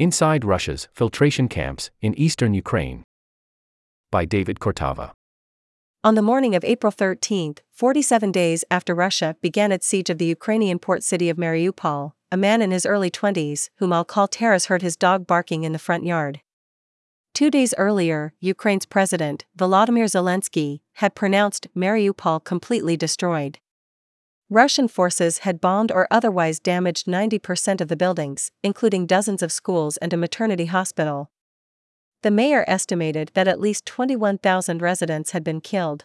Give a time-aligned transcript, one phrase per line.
[0.00, 3.04] Inside Russia's Filtration Camps in Eastern Ukraine.
[4.10, 5.12] By David Kortava.
[6.02, 10.24] On the morning of April 13, 47 days after Russia began its siege of the
[10.24, 14.68] Ukrainian port city of Mariupol, a man in his early 20s, whom I'll call Taras,
[14.68, 16.40] heard his dog barking in the front yard.
[17.34, 23.58] Two days earlier, Ukraine's president, Volodymyr Zelensky, had pronounced Mariupol completely destroyed.
[24.52, 29.96] Russian forces had bombed or otherwise damaged 90% of the buildings, including dozens of schools
[29.98, 31.30] and a maternity hospital.
[32.22, 36.04] The mayor estimated that at least 21,000 residents had been killed.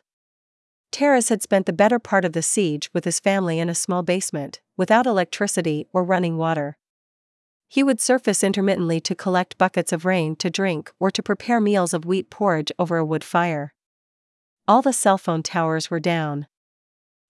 [0.92, 4.04] Taras had spent the better part of the siege with his family in a small
[4.04, 6.78] basement, without electricity or running water.
[7.68, 11.96] He would surface intermittently to collect buckets of rain to drink or to prepare meals
[11.96, 13.74] of wheat porridge over a wood fire.
[14.68, 16.46] All the cell phone towers were down.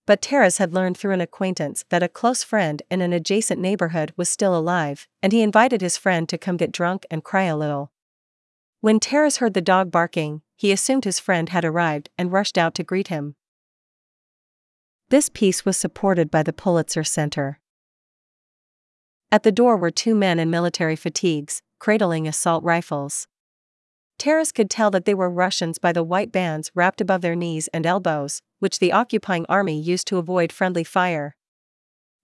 [0.05, 4.13] But Taras had learned through an acquaintance that a close friend in an adjacent neighborhood
[4.15, 7.57] was still alive, and he invited his friend to come get drunk and cry a
[7.57, 7.91] little.
[8.81, 12.75] When Taras heard the dog barking, he assumed his friend had arrived and rushed out
[12.75, 13.35] to greet him.
[15.09, 17.59] This piece was supported by the Pulitzer Center.
[19.31, 23.27] At the door were two men in military fatigues, cradling assault rifles.
[24.17, 27.67] Taras could tell that they were Russians by the white bands wrapped above their knees
[27.69, 31.35] and elbows, which the occupying army used to avoid friendly fire.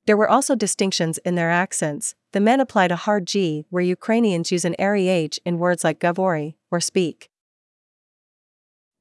[0.06, 2.16] There were also distinctions in their accents.
[2.31, 6.00] The men applied a hard G where Ukrainians use an airy H in words like
[6.00, 7.30] govori, or speak.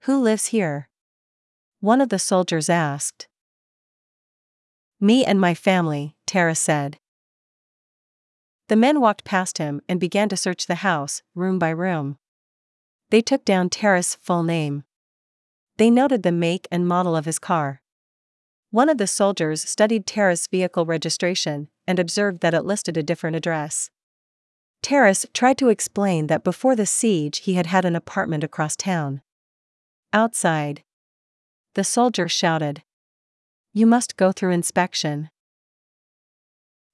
[0.01, 0.89] Who lives here?
[1.81, 3.29] One of the soldiers asked.
[5.01, 6.99] Me and my family, Taras said.
[8.69, 12.19] The men walked past him and began to search the house, room by room.
[13.11, 14.85] They took down Taras' full name.
[15.77, 17.83] They noted the make and model of his car.
[18.71, 23.35] One of the soldiers studied Taras' vehicle registration and observed that it listed a different
[23.35, 23.91] address.
[24.83, 29.23] Taras tried to explain that before the siege he had had an apartment across town.
[30.13, 30.85] Outside.
[31.75, 32.83] The soldier shouted.
[33.73, 35.31] You must go through inspection.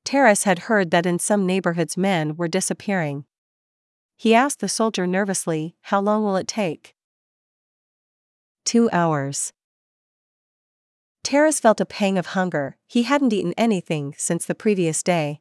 [0.05, 3.25] Taras had heard that in some neighborhoods men were disappearing.
[4.17, 6.95] He asked the soldier nervously, How long will it take?
[8.65, 9.53] Two hours.
[11.23, 15.41] Taras felt a pang of hunger, he hadn't eaten anything since the previous day.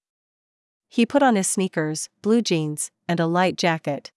[0.90, 4.12] He put on his sneakers, blue jeans, and a light jacket.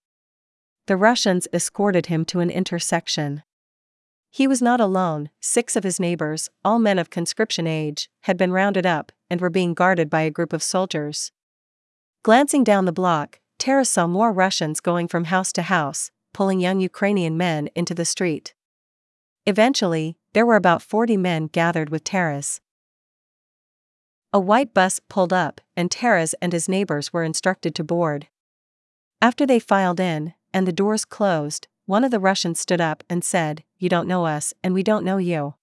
[0.86, 3.42] The Russians escorted him to an intersection.
[4.30, 8.52] He was not alone, six of his neighbors, all men of conscription age, had been
[8.52, 11.32] rounded up and were being guarded by a group of soldiers.
[12.22, 16.80] Glancing down the block, Taras saw more Russians going from house to house, pulling young
[16.80, 18.54] Ukrainian men into the street.
[19.46, 22.60] Eventually, there were about 40 men gathered with Taras.
[24.32, 28.28] A white bus pulled up, and Taras and his neighbors were instructed to board.
[29.20, 33.24] After they filed in, and the doors closed, one of the Russians stood up and
[33.24, 35.54] said, You don't know us, and we don't know you.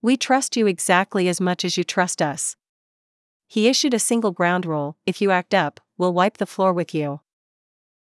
[0.00, 2.56] We trust you exactly as much as you trust us.
[3.52, 6.94] He issued a single ground rule if you act up, we'll wipe the floor with
[6.94, 7.20] you.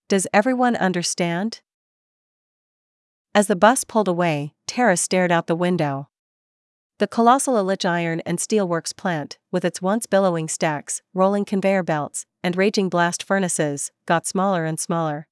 [0.06, 1.62] Does everyone understand?
[3.34, 6.10] As the bus pulled away, Taras stared out the window.
[6.98, 12.26] The colossal Illich iron and steelworks plant, with its once billowing stacks, rolling conveyor belts,
[12.44, 15.28] and raging blast furnaces, got smaller and smaller.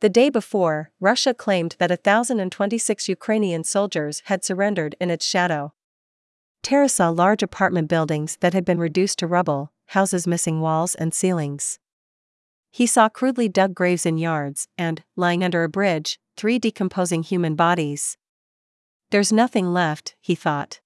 [0.00, 5.74] The day before, Russia claimed that 1,026 Ukrainian soldiers had surrendered in its shadow.
[6.68, 11.14] Taras saw large apartment buildings that had been reduced to rubble, houses missing walls and
[11.14, 11.78] ceilings.
[12.70, 17.54] He saw crudely dug graves in yards, and, lying under a bridge, three decomposing human
[17.54, 18.18] bodies.
[19.08, 20.82] There's nothing left, he thought.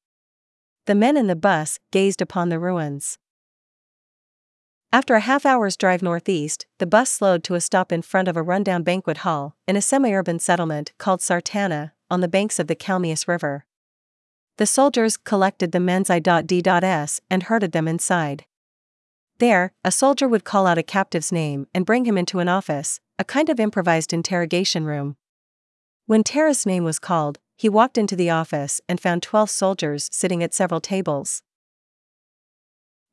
[0.87, 3.19] The men in the bus gazed upon the ruins.
[4.93, 8.37] After a half hour's drive northeast, the bus slowed to a stop in front of
[8.37, 12.69] a rundown banquet hall in a semi urban settlement called Sartana, on the banks of
[12.69, 13.67] the Kalmius River.
[14.59, 18.45] The soldiers collected the men's I.D.S and herded them inside.
[19.39, 23.01] There, a soldier would call out a captive's name and bring him into an office,
[23.19, 25.17] a kind of improvised interrogation room.
[26.07, 30.43] When Taras' name was called, he walked into the office and found 12 soldiers sitting
[30.43, 31.43] at several tables.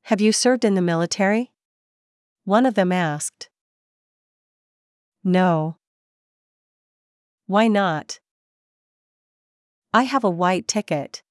[0.03, 1.51] Have you served in the military?
[2.43, 3.49] One of them asked.
[5.23, 5.77] No.
[7.45, 8.19] Why not?
[9.93, 11.23] I have a white ticket.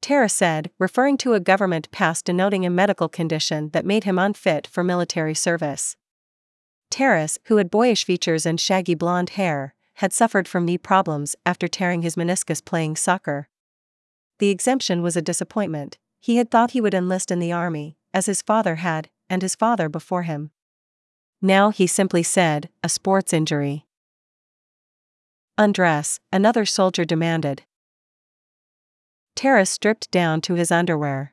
[0.00, 4.66] Taras said, referring to a government pass denoting a medical condition that made him unfit
[4.66, 5.96] for military service.
[6.90, 11.68] Taras, who had boyish features and shaggy blonde hair, had suffered from knee problems after
[11.68, 13.48] tearing his meniscus playing soccer.
[14.38, 18.26] The exemption was a disappointment, he had thought he would enlist in the army, as
[18.26, 20.50] his father had, and his father before him.
[21.40, 23.86] Now he simply said, a sports injury.
[25.56, 27.62] Undress, another soldier demanded.
[29.40, 31.32] Taras stripped down to his underwear.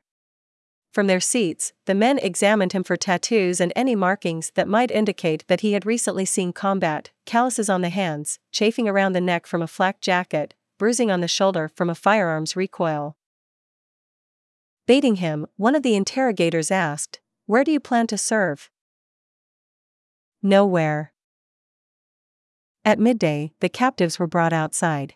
[0.94, 5.44] From their seats, the men examined him for tattoos and any markings that might indicate
[5.46, 9.60] that he had recently seen combat calluses on the hands, chafing around the neck from
[9.60, 13.14] a flak jacket, bruising on the shoulder from a firearm's recoil.
[14.86, 18.70] Baiting him, one of the interrogators asked, Where do you plan to serve?
[20.42, 21.12] Nowhere.
[22.86, 25.12] At midday, the captives were brought outside.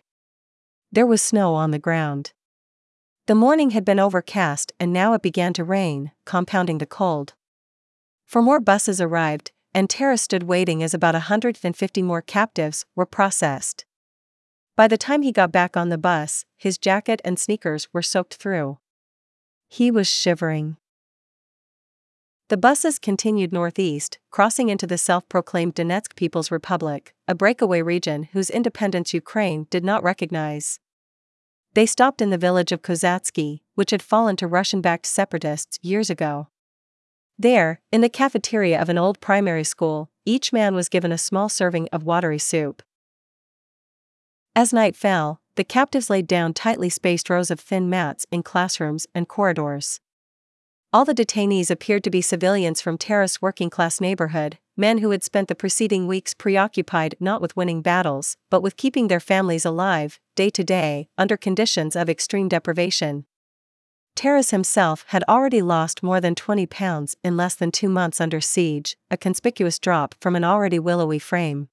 [0.91, 2.33] There was snow on the ground.
[3.25, 7.35] The morning had been overcast and now it began to rain, compounding the cold.
[8.25, 13.85] Four more buses arrived, and Taras stood waiting as about 150 more captives were processed.
[14.75, 18.33] By the time he got back on the bus, his jacket and sneakers were soaked
[18.33, 18.79] through.
[19.69, 20.75] He was shivering.
[22.49, 28.23] The buses continued northeast, crossing into the self proclaimed Donetsk People's Republic, a breakaway region
[28.33, 30.81] whose independence Ukraine did not recognize.
[31.73, 36.09] They stopped in the village of Kozatsky, which had fallen to Russian backed separatists years
[36.09, 36.49] ago.
[37.37, 41.49] There, in the cafeteria of an old primary school, each man was given a small
[41.49, 42.83] serving of watery soup.
[44.55, 49.07] As night fell, the captives laid down tightly spaced rows of thin mats in classrooms
[49.15, 49.99] and corridors.
[50.93, 55.23] All the detainees appeared to be civilians from Taras' working class neighborhood, men who had
[55.23, 60.19] spent the preceding weeks preoccupied not with winning battles, but with keeping their families alive,
[60.35, 63.25] day to day, under conditions of extreme deprivation.
[64.15, 68.39] Taras himself had already lost more than 20 pounds in less than two months under
[68.39, 71.69] siege, a conspicuous drop from an already willowy frame.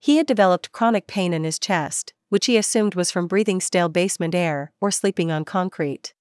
[0.00, 3.88] He had developed chronic pain in his chest, which he assumed was from breathing stale
[3.88, 6.13] basement air or sleeping on concrete.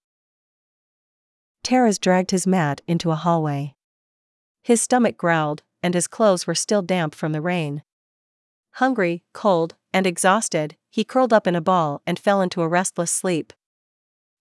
[1.64, 3.74] Taras dragged his mat into a hallway.
[4.62, 7.84] His stomach growled, and his clothes were still damp from the rain.
[8.74, 13.12] Hungry, cold, and exhausted, he curled up in a ball and fell into a restless
[13.12, 13.54] sleep.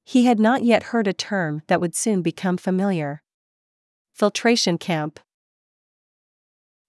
[0.05, 3.23] He had not yet heard a term that would soon become familiar.
[4.13, 5.21] Filtration camp.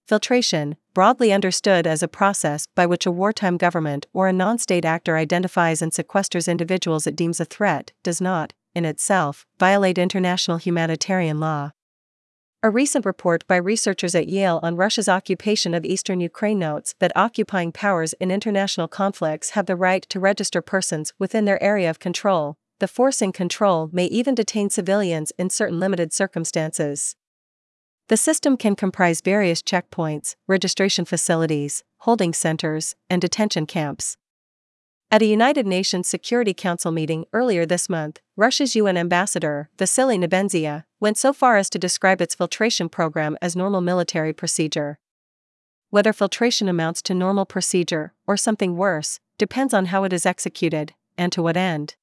[0.06, 4.84] Filtration, broadly understood as a process by which a wartime government or a non state
[4.84, 10.56] actor identifies and sequesters individuals it deems a threat, does not, in itself, violate international
[10.58, 11.70] humanitarian law.
[12.62, 17.12] A recent report by researchers at Yale on Russia's occupation of eastern Ukraine notes that
[17.14, 21.98] occupying powers in international conflicts have the right to register persons within their area of
[21.98, 22.56] control.
[22.80, 27.16] The force in control may even detain civilians in certain limited circumstances.
[28.08, 34.16] The system can comprise various checkpoints, registration facilities, holding centers, and detention camps.
[35.10, 40.84] At a United Nations Security Council meeting earlier this month, Russia's UN ambassador, Vasily Nebenzia,
[40.98, 44.98] went so far as to describe its filtration program as normal military procedure.
[45.90, 50.94] Whether filtration amounts to normal procedure or something worse depends on how it is executed
[51.16, 51.94] and to what end.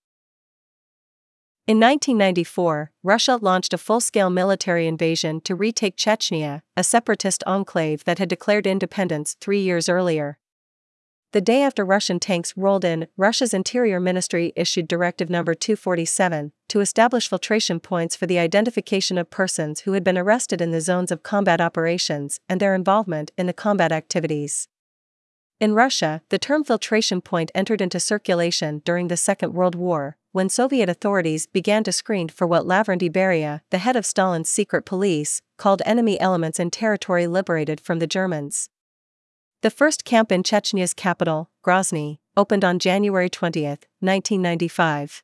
[1.67, 8.03] In 1994, Russia launched a full scale military invasion to retake Chechnya, a separatist enclave
[8.05, 10.37] that had declared independence three years earlier.
[11.33, 15.43] The day after Russian tanks rolled in, Russia's Interior Ministry issued Directive No.
[15.43, 20.71] 247 to establish filtration points for the identification of persons who had been arrested in
[20.71, 24.67] the zones of combat operations and their involvement in the combat activities.
[25.61, 30.49] In Russia, the term filtration point entered into circulation during the Second World War, when
[30.49, 35.41] Soviet authorities began to screen for what Lavrentiy Beria, the head of Stalin's secret police,
[35.57, 38.70] called enemy elements in territory liberated from the Germans.
[39.61, 45.21] The first camp in Chechnya's capital, Grozny, opened on January 20, 1995.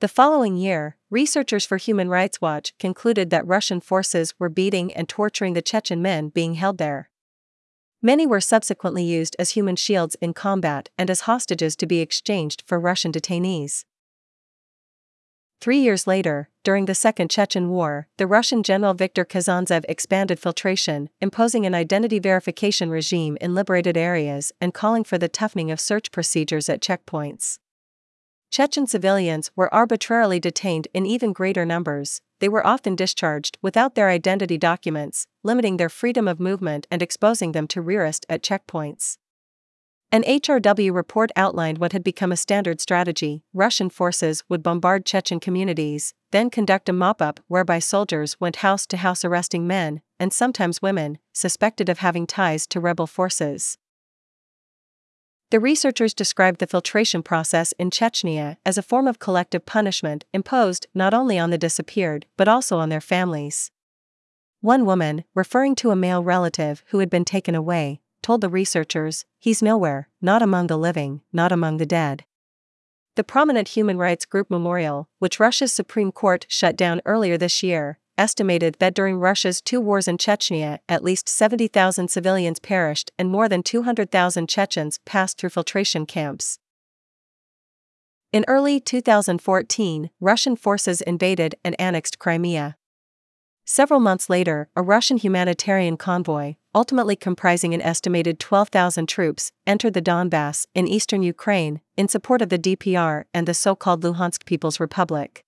[0.00, 5.08] The following year, researchers for Human Rights Watch concluded that Russian forces were beating and
[5.08, 7.08] torturing the Chechen men being held there.
[8.02, 12.64] Many were subsequently used as human shields in combat and as hostages to be exchanged
[12.66, 13.86] for Russian detainees.
[15.60, 21.10] Three years later, during the Second Chechen War, the Russian General Viktor Kazantsev expanded filtration,
[21.20, 26.12] imposing an identity verification regime in liberated areas and calling for the toughening of search
[26.12, 27.58] procedures at checkpoints.
[28.52, 34.10] Chechen civilians were arbitrarily detained in even greater numbers, they were often discharged without their
[34.10, 39.18] identity documents, limiting their freedom of movement and exposing them to rearrest at checkpoints.
[40.10, 45.38] An HRW report outlined what had become a standard strategy Russian forces would bombard Chechen
[45.38, 50.32] communities, then conduct a mop up whereby soldiers went house to house arresting men, and
[50.32, 53.76] sometimes women, suspected of having ties to rebel forces.
[55.50, 60.86] The researchers described the filtration process in Chechnya as a form of collective punishment imposed
[60.94, 63.70] not only on the disappeared but also on their families.
[64.62, 69.24] One woman, referring to a male relative who had been taken away, told the researchers,
[69.38, 72.26] He's nowhere, not among the living, not among the dead.
[73.16, 77.98] The prominent human rights group Memorial, which Russia's Supreme Court shut down earlier this year,
[78.18, 83.48] estimated that during Russia's two wars in Chechnya, at least 70,000 civilians perished and more
[83.48, 86.58] than 200,000 Chechens passed through filtration camps.
[88.30, 92.76] In early 2014, Russian forces invaded and annexed Crimea.
[93.70, 100.00] Several months later, a Russian humanitarian convoy, ultimately comprising an estimated 12,000 troops, entered the
[100.00, 104.80] Donbass in eastern Ukraine in support of the DPR and the so called Luhansk People's
[104.80, 105.44] Republic.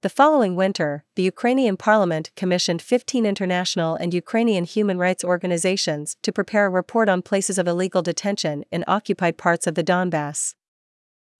[0.00, 6.32] The following winter, the Ukrainian parliament commissioned 15 international and Ukrainian human rights organizations to
[6.32, 10.54] prepare a report on places of illegal detention in occupied parts of the Donbass.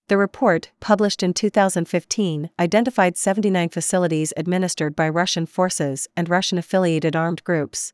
[0.09, 7.17] The report, published in 2015, identified 79 facilities administered by Russian forces and Russian affiliated
[7.17, 7.93] armed groups.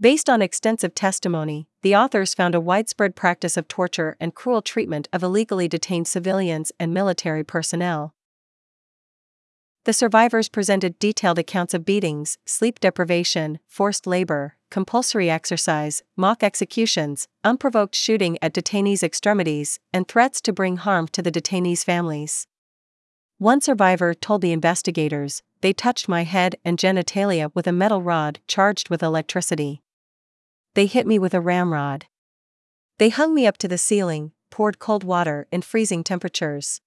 [0.00, 5.08] Based on extensive testimony, the authors found a widespread practice of torture and cruel treatment
[5.12, 8.14] of illegally detained civilians and military personnel.
[9.90, 17.26] The survivors presented detailed accounts of beatings, sleep deprivation, forced labor, compulsory exercise, mock executions,
[17.42, 22.46] unprovoked shooting at detainees' extremities, and threats to bring harm to the detainees' families.
[23.38, 28.38] One survivor told the investigators, they touched my head and genitalia with a metal rod
[28.46, 29.82] charged with electricity.
[30.74, 32.06] They hit me with a ramrod.
[32.98, 36.80] They hung me up to the ceiling, poured cold water in freezing temperatures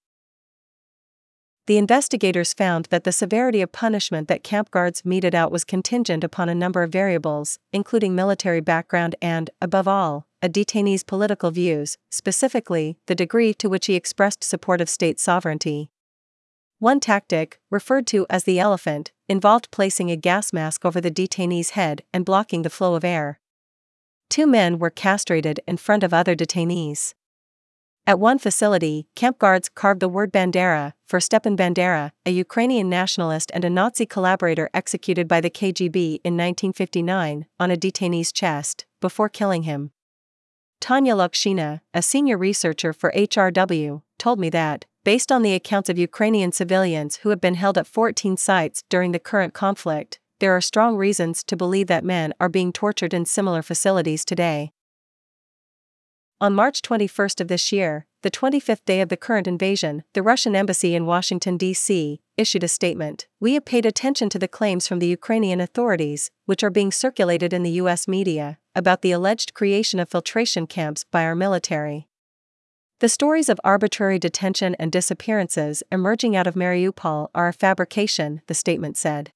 [1.66, 6.22] the investigators found that the severity of punishment that camp guards meted out was contingent
[6.22, 11.96] upon a number of variables, including military background and, above all, a detainee's political views,
[12.10, 15.90] specifically, the degree to which he expressed support of state sovereignty.
[16.80, 21.70] One tactic, referred to as the elephant, involved placing a gas mask over the detainee's
[21.70, 23.40] head and blocking the flow of air.
[24.28, 27.14] Two men were castrated in front of other detainees.
[28.06, 33.50] At one facility, camp guards carved the word Bandera for Stepan Bandera, a Ukrainian nationalist
[33.54, 39.30] and a Nazi collaborator executed by the KGB in 1959, on a detainee's chest, before
[39.30, 39.90] killing him.
[40.82, 45.96] Tanya Lokshina, a senior researcher for HRW, told me that, based on the accounts of
[45.96, 50.60] Ukrainian civilians who have been held at 14 sites during the current conflict, there are
[50.60, 54.73] strong reasons to believe that men are being tortured in similar facilities today.
[56.40, 60.56] On March 21 of this year, the 25th day of the current invasion, the Russian
[60.56, 63.28] embassy in Washington, D.C., issued a statement.
[63.38, 67.52] We have paid attention to the claims from the Ukrainian authorities, which are being circulated
[67.52, 68.08] in the U.S.
[68.08, 72.08] media, about the alleged creation of filtration camps by our military.
[73.00, 78.54] The stories of arbitrary detention and disappearances emerging out of Mariupol are a fabrication, the
[78.54, 79.30] statement said.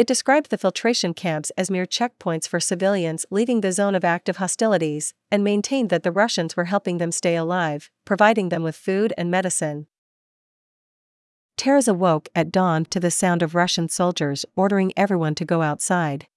[0.00, 4.38] It described the filtration camps as mere checkpoints for civilians leaving the zone of active
[4.38, 9.12] hostilities, and maintained that the Russians were helping them stay alive, providing them with food
[9.18, 9.88] and medicine.
[11.58, 16.28] Taras awoke at dawn to the sound of Russian soldiers ordering everyone to go outside.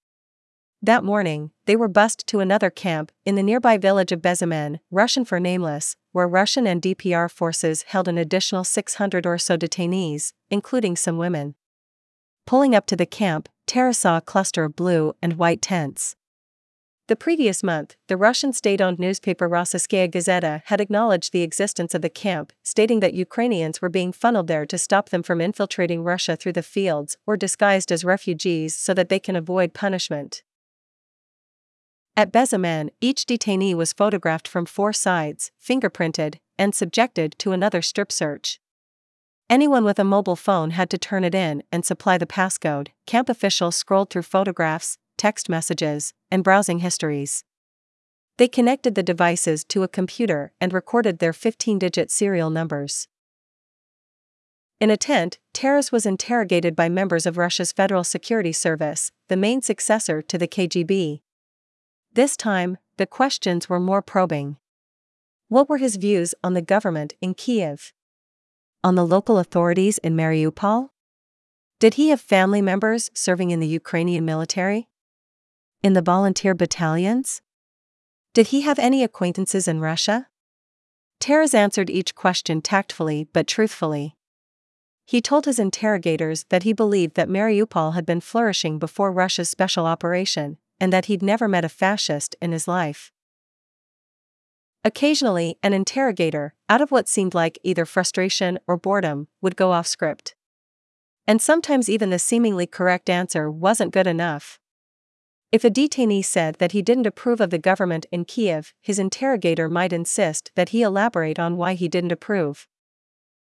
[0.82, 5.24] That morning, they were bussed to another camp in the nearby village of Bezimenne, Russian
[5.24, 10.96] for nameless, where Russian and DPR forces held an additional 600 or so detainees, including
[10.96, 11.54] some women.
[12.46, 16.14] Pulling up to the camp, Taras saw a cluster of blue and white tents.
[17.06, 22.00] The previous month, the Russian state owned newspaper Rossiyskaya Gazeta had acknowledged the existence of
[22.00, 26.34] the camp, stating that Ukrainians were being funneled there to stop them from infiltrating Russia
[26.34, 30.42] through the fields or disguised as refugees so that they can avoid punishment.
[32.16, 38.12] At Bezimenne, each detainee was photographed from four sides, fingerprinted, and subjected to another strip
[38.12, 38.60] search.
[39.50, 42.88] Anyone with a mobile phone had to turn it in and supply the passcode.
[43.06, 47.44] Camp officials scrolled through photographs, text messages, and browsing histories.
[48.38, 53.06] They connected the devices to a computer and recorded their 15 digit serial numbers.
[54.80, 59.62] In a tent, Taras was interrogated by members of Russia's Federal Security Service, the main
[59.62, 61.20] successor to the KGB.
[62.12, 64.56] This time, the questions were more probing.
[65.48, 67.92] What were his views on the government in Kiev?
[68.84, 70.90] On the local authorities in Mariupol?
[71.80, 74.88] Did he have family members serving in the Ukrainian military?
[75.82, 77.40] In the volunteer battalions?
[78.34, 80.28] Did he have any acquaintances in Russia?
[81.18, 84.16] Taras answered each question tactfully but truthfully.
[85.06, 89.86] He told his interrogators that he believed that Mariupol had been flourishing before Russia's special
[89.86, 93.12] operation, and that he'd never met a fascist in his life.
[94.86, 99.86] Occasionally, an interrogator, out of what seemed like either frustration or boredom, would go off
[99.86, 100.34] script.
[101.26, 104.60] And sometimes even the seemingly correct answer wasn't good enough.
[105.50, 109.70] If a detainee said that he didn't approve of the government in Kiev, his interrogator
[109.70, 112.66] might insist that he elaborate on why he didn't approve.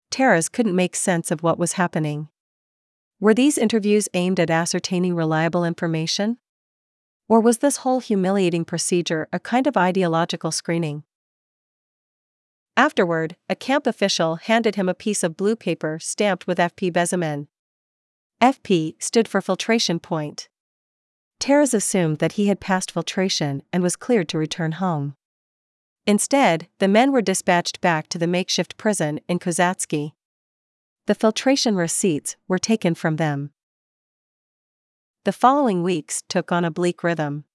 [0.10, 2.30] Taras couldn't make sense of what was happening.
[3.20, 6.38] Were these interviews aimed at ascertaining reliable information?
[7.28, 11.04] Or was this whole humiliating procedure a kind of ideological screening?
[12.78, 17.48] Afterward, a camp official handed him a piece of blue paper stamped with FP Bezimenne.
[18.40, 20.48] FP stood for filtration point.
[21.40, 25.16] Taras assumed that he had passed filtration and was cleared to return home.
[26.06, 30.12] Instead, the men were dispatched back to the makeshift prison in Kozatsky.
[31.08, 33.50] The filtration receipts were taken from them.
[35.26, 37.46] The following weeks took on a bleak rhythm.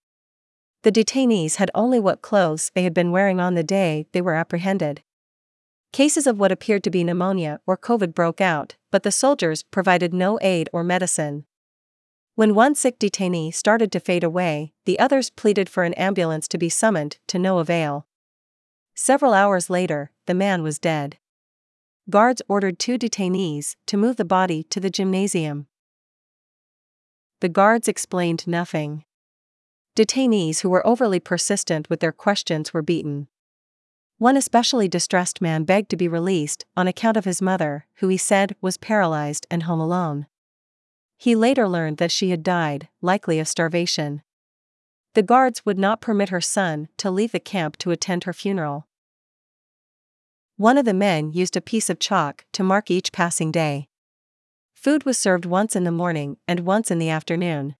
[0.82, 4.34] The detainees had only what clothes they had been wearing on the day they were
[4.34, 5.02] apprehended.
[5.92, 10.14] Cases of what appeared to be pneumonia or COVID broke out, but the soldiers provided
[10.14, 11.44] no aid or medicine.
[12.34, 16.56] When one sick detainee started to fade away, the others pleaded for an ambulance to
[16.56, 18.06] be summoned, to no avail.
[18.94, 21.18] Several hours later, the man was dead.
[22.08, 25.66] Guards ordered two detainees to move the body to the gymnasium.
[27.40, 29.04] The guards explained nothing.
[29.94, 33.28] Detainees who were overly persistent with their questions were beaten.
[34.22, 38.16] One especially distressed man begged to be released on account of his mother, who he
[38.16, 40.28] said was paralyzed and home alone.
[41.18, 44.22] He later learned that she had died, likely of starvation.
[45.14, 48.86] The guards would not permit her son to leave the camp to attend her funeral.
[50.56, 53.88] One of the men used a piece of chalk to mark each passing day.
[54.72, 57.74] Food was served once in the morning and once in the afternoon.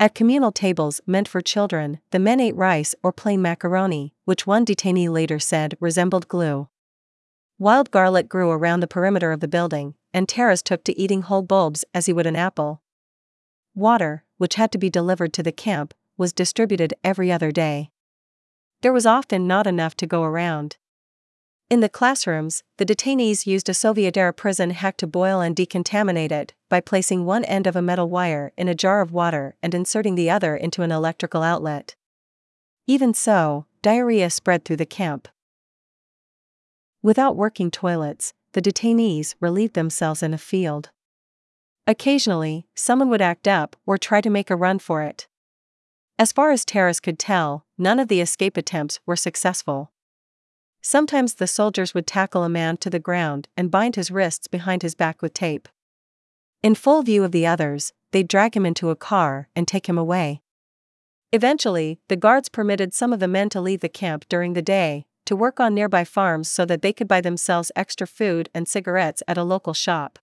[0.00, 4.64] At communal tables meant for children, the men ate rice or plain macaroni, which one
[4.64, 6.68] detainee later said resembled glue.
[7.58, 11.42] Wild garlic grew around the perimeter of the building, and Taras took to eating whole
[11.42, 12.82] bulbs as he would an apple.
[13.74, 17.90] Water, which had to be delivered to the camp, was distributed every other day.
[18.82, 20.76] There was often not enough to go around.
[21.74, 26.30] In the classrooms, the detainees used a Soviet era prison hack to boil and decontaminate
[26.30, 29.74] it by placing one end of a metal wire in a jar of water and
[29.74, 31.96] inserting the other into an electrical outlet.
[32.86, 35.26] Even so, diarrhea spread through the camp.
[37.02, 40.90] Without working toilets, the detainees relieved themselves in a field.
[41.88, 45.26] Occasionally, someone would act up or try to make a run for it.
[46.20, 49.90] As far as Taras could tell, none of the escape attempts were successful.
[50.86, 54.82] Sometimes the soldiers would tackle a man to the ground and bind his wrists behind
[54.82, 55.66] his back with tape.
[56.62, 59.96] In full view of the others, they'd drag him into a car and take him
[59.96, 60.42] away.
[61.32, 65.06] Eventually, the guards permitted some of the men to leave the camp during the day,
[65.24, 69.22] to work on nearby farms so that they could buy themselves extra food and cigarettes
[69.26, 70.18] at a local shop.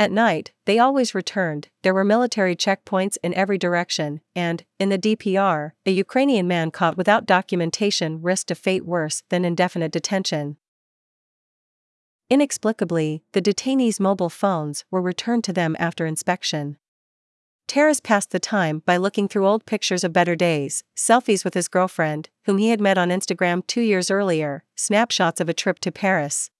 [0.00, 4.98] At night, they always returned, there were military checkpoints in every direction, and, in the
[4.98, 10.56] DPR, a Ukrainian man caught without documentation risked a fate worse than indefinite detention.
[12.30, 16.78] Inexplicably, the detainees' mobile phones were returned to them after inspection.
[17.68, 21.68] Taras passed the time by looking through old pictures of better days, selfies with his
[21.68, 25.92] girlfriend, whom he had met on Instagram two years earlier, snapshots of a trip to
[25.92, 26.50] Paris.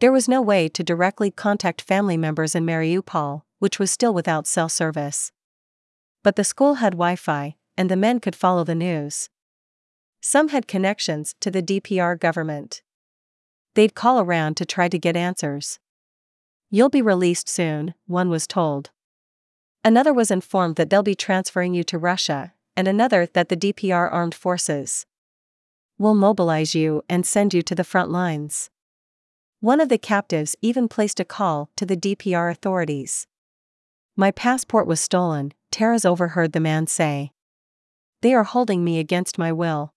[0.00, 4.46] There was no way to directly contact family members in Mariupol, which was still without
[4.46, 5.32] cell service.
[6.22, 9.30] But the school had Wi Fi, and the men could follow the news.
[10.20, 12.82] Some had connections to the DPR government.
[13.74, 15.78] They'd call around to try to get answers.
[16.70, 18.90] You'll be released soon, one was told.
[19.82, 24.12] Another was informed that they'll be transferring you to Russia, and another that the DPR
[24.12, 25.06] armed forces
[25.96, 28.68] will mobilize you and send you to the front lines.
[29.66, 33.26] One of the captives even placed a call to the DPR authorities.
[34.14, 37.32] My passport was stolen, Taras overheard the man say.
[38.22, 39.92] They are holding me against my will.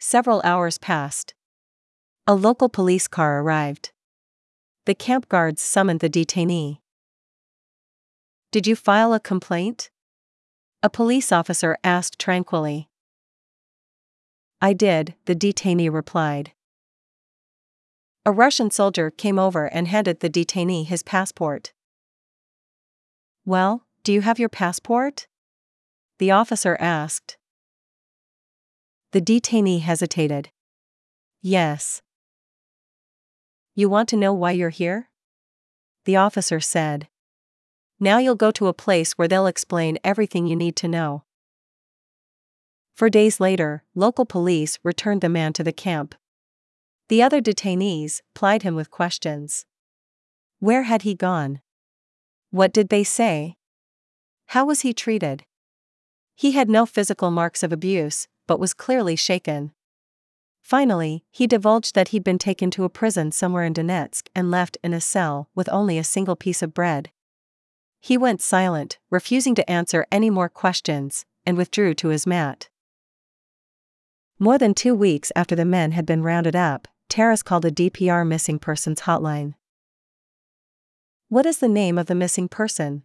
[0.00, 1.32] Several hours passed.
[2.26, 3.92] A local police car arrived.
[4.86, 6.80] The camp guards summoned the detainee.
[8.50, 9.92] Did you file a complaint?
[10.82, 12.88] A police officer asked tranquilly.
[14.60, 16.50] I did, the detainee replied.
[18.24, 21.72] A Russian soldier came over and handed the detainee his passport.
[23.44, 25.26] Well, do you have your passport?
[26.18, 27.36] The officer asked.
[29.10, 30.50] The detainee hesitated.
[31.40, 32.00] Yes.
[33.74, 35.08] You want to know why you're here?
[36.04, 37.08] The officer said.
[37.98, 41.24] Now you'll go to a place where they'll explain everything you need to know.
[42.94, 46.14] Four days later, local police returned the man to the camp.
[47.12, 49.66] The other detainees plied him with questions.
[50.60, 51.60] Where had he gone?
[52.50, 53.58] What did they say?
[54.46, 55.44] How was he treated?
[56.34, 59.72] He had no physical marks of abuse, but was clearly shaken.
[60.62, 64.78] Finally, he divulged that he'd been taken to a prison somewhere in Donetsk and left
[64.82, 67.10] in a cell with only a single piece of bread.
[68.00, 72.70] He went silent, refusing to answer any more questions, and withdrew to his mat.
[74.38, 78.26] More than two weeks after the men had been rounded up, Taras called a DPR
[78.26, 79.54] missing persons hotline.
[81.28, 83.04] What is the name of the missing person?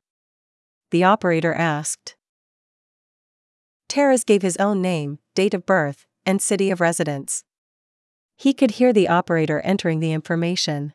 [0.92, 2.16] The operator asked.
[3.90, 7.44] Taras gave his own name, date of birth, and city of residence.
[8.36, 10.94] He could hear the operator entering the information.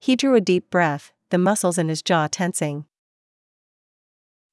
[0.00, 2.86] He drew a deep breath, the muscles in his jaw tensing.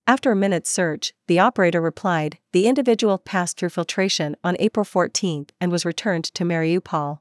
[0.07, 5.47] After a minute's search, the operator replied, the individual passed through filtration on April 14
[5.61, 7.20] and was returned to Mariupol.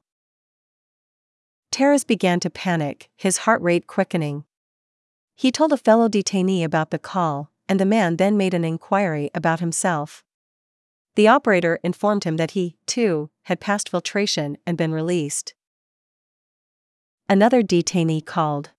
[1.71, 4.43] Taras began to panic, his heart rate quickening.
[5.35, 9.31] He told a fellow detainee about the call, and the man then made an inquiry
[9.33, 10.23] about himself.
[11.15, 15.53] The operator informed him that he, too, had passed filtration and been released.
[17.29, 18.71] Another detainee called.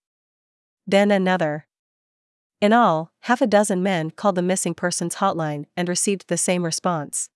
[0.87, 1.67] Then another.
[2.61, 6.65] In all, half a dozen men called the missing persons hotline and received the same
[6.65, 7.31] response.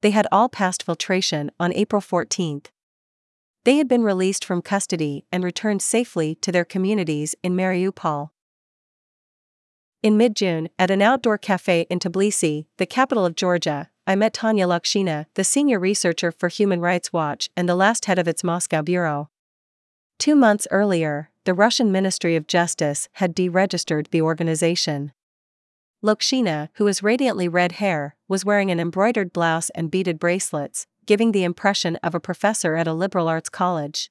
[0.00, 2.62] They had all passed filtration on April 14.
[3.64, 8.30] They had been released from custody and returned safely to their communities in Mariupol.
[10.02, 14.32] In mid June, at an outdoor cafe in Tbilisi, the capital of Georgia, I met
[14.32, 18.42] Tanya Lokshina, the senior researcher for Human Rights Watch and the last head of its
[18.42, 19.30] Moscow bureau.
[20.18, 25.12] Two months earlier, the Russian Ministry of Justice had deregistered the organization.
[26.02, 31.32] Lokshina, who has radiantly red hair, was wearing an embroidered blouse and beaded bracelets, giving
[31.32, 34.10] the impression of a professor at a liberal arts college.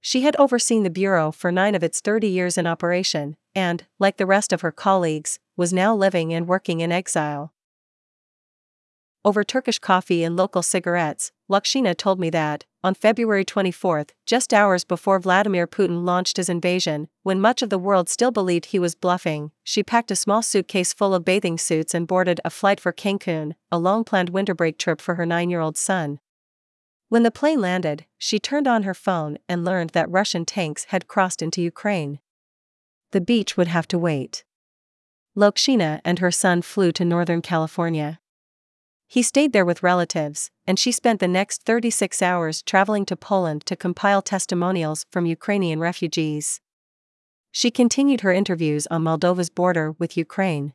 [0.00, 4.16] She had overseen the Bureau for nine of its 30 years in operation, and, like
[4.16, 7.52] the rest of her colleagues, was now living and working in exile.
[9.24, 14.84] Over Turkish coffee and local cigarettes, Lokshina told me that, on February 24, just hours
[14.84, 18.94] before Vladimir Putin launched his invasion, when much of the world still believed he was
[18.94, 22.92] bluffing, she packed a small suitcase full of bathing suits and boarded a flight for
[22.92, 26.18] Cancun, a long planned winter break trip for her nine year old son.
[27.08, 31.08] When the plane landed, she turned on her phone and learned that Russian tanks had
[31.08, 32.20] crossed into Ukraine.
[33.10, 34.44] The beach would have to wait.
[35.36, 38.18] Lokshina and her son flew to Northern California.
[39.12, 43.66] He stayed there with relatives, and she spent the next 36 hours traveling to Poland
[43.66, 46.62] to compile testimonials from Ukrainian refugees.
[47.50, 50.72] She continued her interviews on Moldova's border with Ukraine.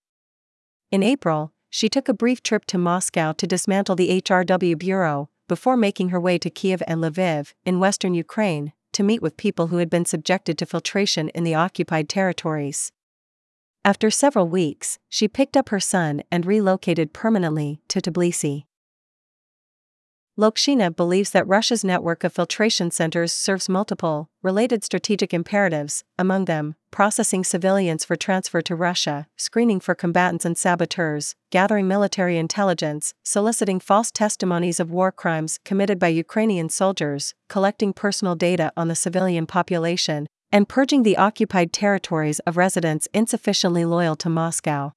[0.91, 5.76] In April, she took a brief trip to Moscow to dismantle the HRW Bureau, before
[5.76, 9.78] making her way to Kiev and Lviv, in western Ukraine, to meet with people who
[9.78, 12.91] had been subjected to filtration in the occupied territories.
[13.88, 18.65] After several weeks, she picked up her son and relocated permanently to Tbilisi.
[20.38, 26.76] Lokshina believes that Russia's network of filtration centers serves multiple, related strategic imperatives, among them,
[26.91, 33.80] processing civilians for transfer to Russia, screening for combatants and saboteurs, gathering military intelligence, soliciting
[33.80, 39.45] false testimonies of war crimes committed by Ukrainian soldiers, collecting personal data on the civilian
[39.45, 44.94] population, and purging the occupied territories of residents insufficiently loyal to Moscow.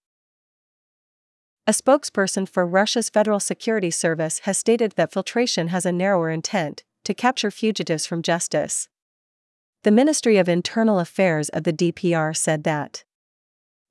[1.66, 6.82] A spokesperson for Russia's Federal Security Service has stated that filtration has a narrower intent
[7.04, 8.88] to capture fugitives from justice.
[9.82, 13.04] The Ministry of Internal Affairs of the DPR said that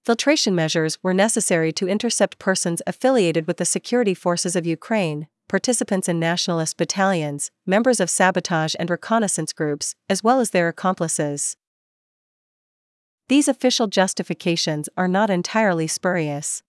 [0.05, 6.07] filtration measures were necessary to intercept persons affiliated with the security forces of Ukraine, participants
[6.07, 11.57] in nationalist battalions, members of sabotage and reconnaissance groups, as well as their accomplices.
[13.27, 16.63] These official justifications are not entirely spurious.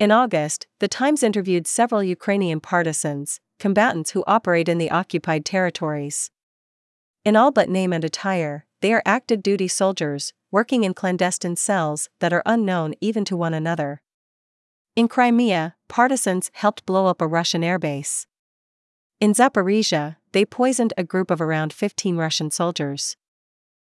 [0.00, 6.30] In August, The Times interviewed several Ukrainian partisans, combatants who operate in the occupied territories.
[7.24, 12.08] In all but name and attire, they are active duty soldiers, working in clandestine cells
[12.18, 14.02] that are unknown even to one another.
[14.94, 18.26] In Crimea, partisans helped blow up a Russian airbase.
[19.20, 23.16] In Zaporizhia, they poisoned a group of around 15 Russian soldiers.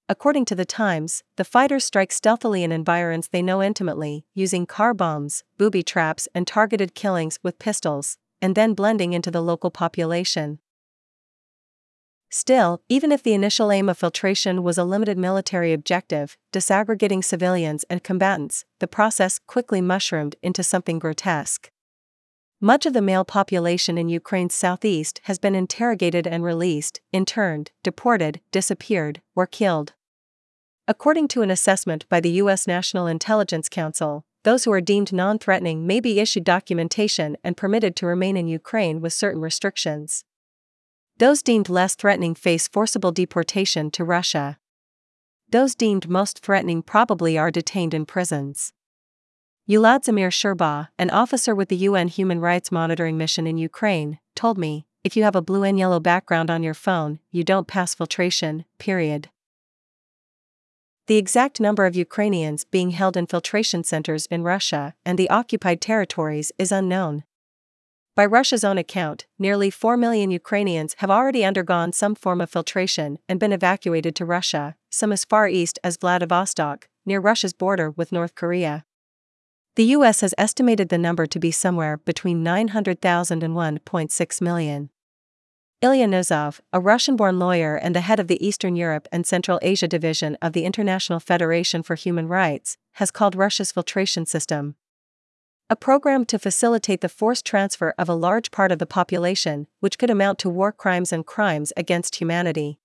[0.08, 4.93] According to the Times, the fighters strike stealthily in environs they know intimately, using car
[4.93, 10.60] bombs, booby traps, and targeted killings with pistols, and then blending into the local population.
[12.36, 17.86] Still, even if the initial aim of filtration was a limited military objective, disaggregating civilians
[17.91, 21.69] and combatants, the process quickly mushroomed into something grotesque.
[22.60, 28.41] Much of the male population in Ukraine's southeast has been interrogated and released, interned, deported,
[28.52, 29.93] disappeared, or killed.
[30.88, 32.65] According to an assessment by the U.S.
[32.65, 37.96] National Intelligence Council, those who are deemed non threatening may be issued documentation and permitted
[37.98, 40.26] to remain in Ukraine with certain restrictions.
[41.17, 44.58] Those deemed less threatening face forcible deportation to Russia.
[45.49, 48.73] Those deemed most threatening probably are detained in prisons.
[49.69, 54.88] Uladzimir Sherba, an officer with the UN Human Rights Monitoring Mission in Ukraine, told me
[55.04, 58.65] if you have a blue and yellow background on your phone, you don't pass filtration,
[58.78, 59.30] period.
[61.08, 65.82] The exact number of Ukrainians being held in filtration centers in Russia and the occupied
[65.82, 67.23] territories is unknown.
[68.15, 73.17] By Russia's own account, nearly 4 million Ukrainians have already undergone some form of filtration
[73.28, 78.12] and been evacuated to Russia, some as far east as Vladivostok, near Russia's border with
[78.12, 78.86] North Korea.
[79.78, 80.21] The U.S.
[80.21, 84.91] has estimated the number to be somewhere between 900,000 and 1.6 million.
[85.82, 89.58] Ilya Nuzov, a Russian born lawyer and the head of the Eastern Europe and Central
[89.63, 94.76] Asia division of the International Federation for Human Rights, has called Russia's filtration system
[95.69, 99.97] a program to facilitate the forced transfer of a large part of the population, which
[99.97, 102.80] could amount to war crimes and crimes against humanity.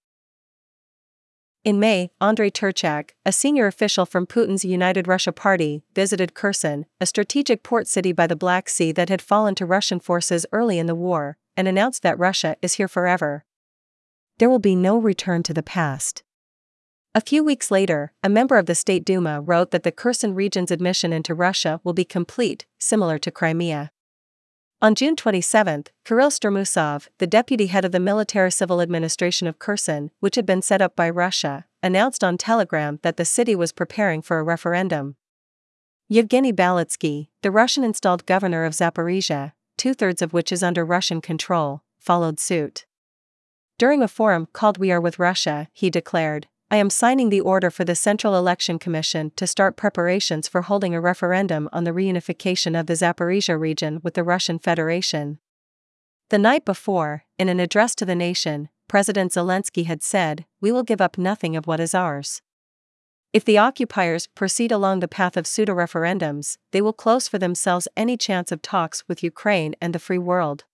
[1.64, 7.06] In May, Andrei Turchak, a senior official from Putin's United Russia Party, visited Kherson, a
[7.06, 10.86] strategic port city by the Black Sea that had fallen to Russian forces early in
[10.86, 13.44] the war, and announced that Russia is here forever.
[14.38, 16.22] There will be no return to the past.
[17.18, 20.70] A few weeks later, a member of the State Duma wrote that the Kherson region's
[20.70, 23.90] admission into Russia will be complete, similar to Crimea.
[24.80, 30.12] On June 27, Kirill Stremousov, the deputy head of the military civil administration of Kherson,
[30.20, 34.22] which had been set up by Russia, announced on Telegram that the city was preparing
[34.22, 35.16] for a referendum.
[36.08, 41.20] Yevgeny Balitsky, the Russian installed governor of Zaporizhia, two thirds of which is under Russian
[41.20, 42.86] control, followed suit.
[43.76, 47.70] During a forum called We Are with Russia, he declared, I am signing the order
[47.70, 52.78] for the Central Election Commission to start preparations for holding a referendum on the reunification
[52.78, 55.38] of the Zaporizhia region with the Russian Federation.
[56.28, 60.82] The night before, in an address to the nation, President Zelensky had said, We will
[60.82, 62.42] give up nothing of what is ours.
[63.32, 67.88] If the occupiers proceed along the path of pseudo referendums, they will close for themselves
[67.96, 70.64] any chance of talks with Ukraine and the free world.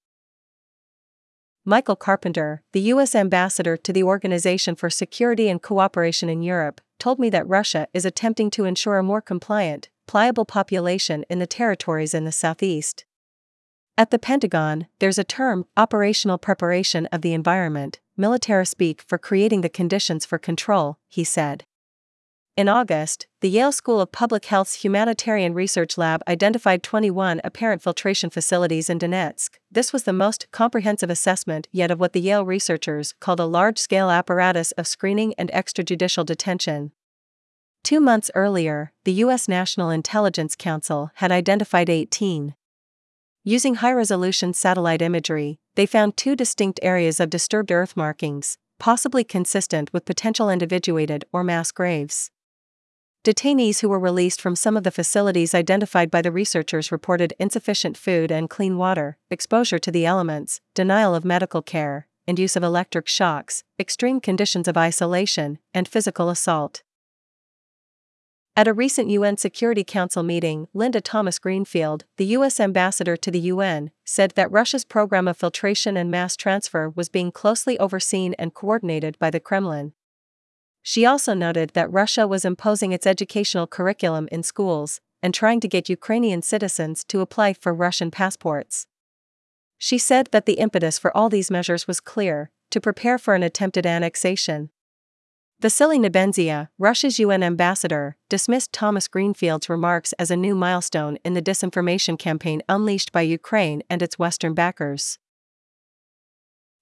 [1.67, 3.15] Michael Carpenter, the U.S.
[3.15, 8.05] ambassador to the Organization for Security and Cooperation in Europe, told me that Russia is
[8.05, 13.07] attempting to ensure a more compliant, pliable population in the territories in the southeast.
[13.97, 19.63] At the Pentagon, there's a term, operational preparation of the environment, military speak for creating
[19.63, 21.65] the conditions for control, he said.
[22.57, 28.31] In August, the Yale School of Public Health's Humanitarian Research Lab identified 21 apparent filtration
[28.31, 29.59] facilities in Donetsk.
[29.73, 33.81] This was the most comprehensive assessment yet of what the Yale researchers called a large
[33.81, 36.93] scale apparatus of screening and extrajudicial detention.
[37.83, 39.49] Two months earlier, the U.S.
[39.49, 42.55] National Intelligence Council had identified 18.
[43.43, 49.25] Using high resolution satellite imagery, they found two distinct areas of disturbed earth markings, possibly
[49.25, 52.31] consistent with potential individuated or mass graves.
[53.25, 57.97] Detainees who were released from some of the facilities identified by the researchers reported insufficient
[57.97, 62.63] food and clean water, exposure to the elements, denial of medical care, and use of
[62.63, 66.83] electric shocks, extreme conditions of isolation, and physical assault.
[68.55, 72.61] At a recent UN Security Council meeting, Linda Thomas Greenfield, the U.S.
[72.61, 77.33] ambassador to the UN, said that Russia's program of filtration and mass transfer was being
[77.33, 79.95] closely overseen and coordinated by the Kremlin.
[80.87, 85.69] She also noted that Russia was imposing its educational curriculum in schools and trying to
[85.69, 88.87] get Ukrainian citizens to apply for Russian passports.
[89.79, 93.43] She said that the impetus for all these measures was clear to prepare for an
[93.43, 94.69] attempted annexation.
[95.59, 101.41] Vasily Nebenzia, Russia's UN ambassador, dismissed Thomas Greenfield's remarks as a new milestone in the
[101.41, 105.19] disinformation campaign unleashed by Ukraine and its Western backers.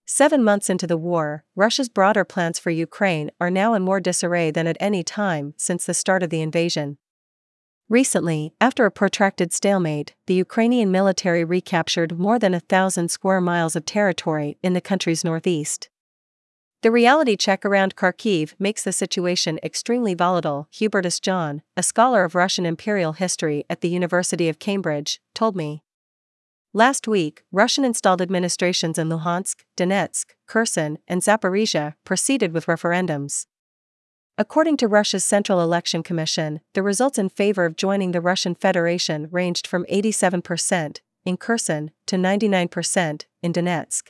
[0.05, 4.51] Seven months into the war, Russia's broader plans for Ukraine are now in more disarray
[4.51, 6.99] than at any time since the start of the invasion.
[7.89, 13.77] Recently, after a protracted stalemate, the Ukrainian military recaptured more than a thousand square miles
[13.77, 15.89] of territory in the country's northeast.
[16.83, 22.35] The reality check around Kharkiv makes the situation extremely volatile, Hubertus Jahn, a scholar of
[22.35, 25.85] Russian imperial history at the University of Cambridge, told me.
[26.75, 33.45] Last week, Russian installed administrations in Luhansk, Donetsk, Kherson, and Zaporizhia proceeded with referendums.
[34.39, 39.29] According to Russia's Central Election Commission, the results in favor of joining the Russian Federation
[39.31, 44.05] ranged from 87% in Kherson to 99% in Donetsk.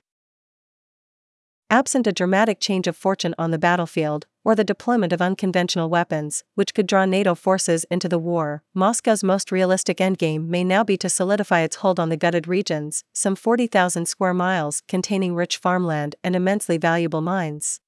[1.68, 6.44] Absent a dramatic change of fortune on the battlefield, or the deployment of unconventional weapons,
[6.54, 10.96] which could draw NATO forces into the war, Moscow's most realistic endgame may now be
[10.96, 16.16] to solidify its hold on the gutted regions, some 40,000 square miles containing rich farmland
[16.24, 17.80] and immensely valuable mines.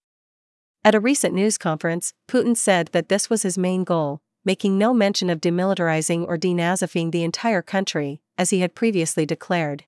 [0.84, 4.92] At a recent news conference, Putin said that this was his main goal, making no
[4.92, 9.84] mention of demilitarizing or denazifying the entire country, as he had previously declared.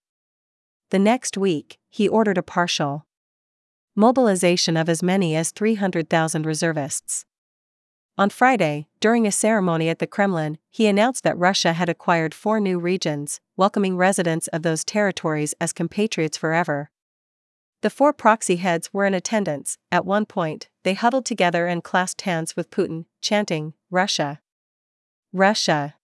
[0.90, 3.06] The next week, he ordered a partial
[3.96, 7.24] mobilization of as many as 300,000 reservists.
[8.18, 12.60] On Friday, during a ceremony at the Kremlin, he announced that Russia had acquired four
[12.60, 16.90] new regions, welcoming residents of those territories as compatriots forever.
[17.82, 19.78] The four proxy heads were in attendance.
[19.92, 24.40] At one point, they huddled together and clasped hands with Putin, chanting, Russia.
[25.32, 25.96] Russia.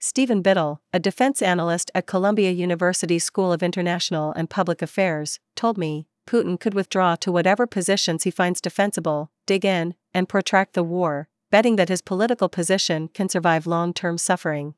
[0.00, 5.76] Stephen Biddle, a defense analyst at Columbia University School of International and Public Affairs, told
[5.76, 10.82] me Putin could withdraw to whatever positions he finds defensible, dig in, and protract the
[10.82, 14.74] war, betting that his political position can survive long term suffering.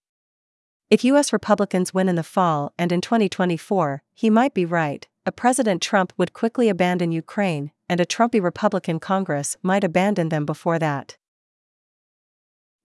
[0.90, 5.32] If US Republicans win in the fall and in 2024, he might be right, a
[5.32, 10.78] President Trump would quickly abandon Ukraine, and a Trumpy Republican Congress might abandon them before
[10.78, 11.16] that.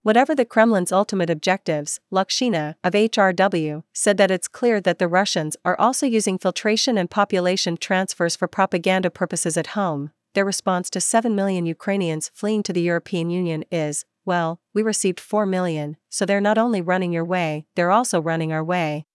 [0.03, 5.57] Whatever the Kremlin's ultimate objectives, Lokshina of HRW said that it's clear that the Russians
[5.65, 10.11] are also using filtration and population transfers for propaganda purposes at home.
[10.33, 15.19] Their response to 7 million Ukrainians fleeing to the European Union is, well, we received
[15.19, 19.05] 4 million, so they're not only running your way, they're also running our way.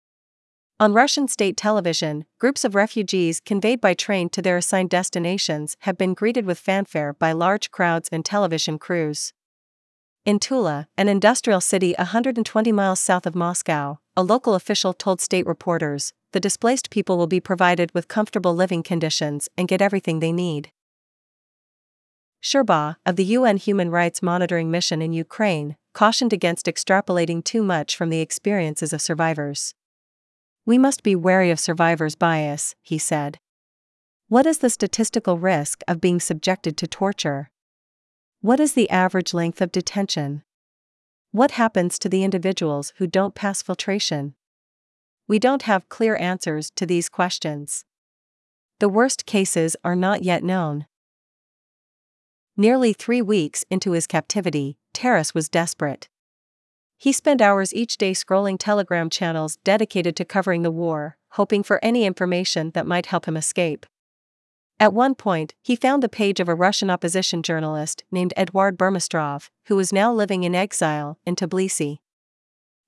[0.80, 5.96] On Russian state television, groups of refugees conveyed by train to their assigned destinations have
[5.96, 9.32] been greeted with fanfare by large crowds and television crews.
[10.24, 15.44] In Tula, an industrial city 120 miles south of Moscow, a local official told state
[15.46, 20.30] reporters the displaced people will be provided with comfortable living conditions and get everything they
[20.30, 20.70] need.
[22.40, 27.96] Sherbaugh, of the UN Human Rights Monitoring Mission in Ukraine, cautioned against extrapolating too much
[27.96, 29.74] from the experiences of survivors.
[30.64, 33.40] We must be wary of survivors' bias, he said.
[34.28, 37.50] What is the statistical risk of being subjected to torture?
[38.42, 40.42] What is the average length of detention?
[41.30, 44.34] What happens to the individuals who don't pass filtration?
[45.28, 47.84] We don't have clear answers to these questions.
[48.80, 50.86] The worst cases are not yet known.
[52.56, 56.08] Nearly three weeks into his captivity, Taras was desperate.
[56.98, 61.78] He spent hours each day scrolling Telegram channels dedicated to covering the war, hoping for
[61.80, 63.86] any information that might help him escape.
[64.82, 69.48] At one point, he found the page of a Russian opposition journalist named Eduard Burmistrov,
[69.66, 71.98] who was now living in exile in Tbilisi.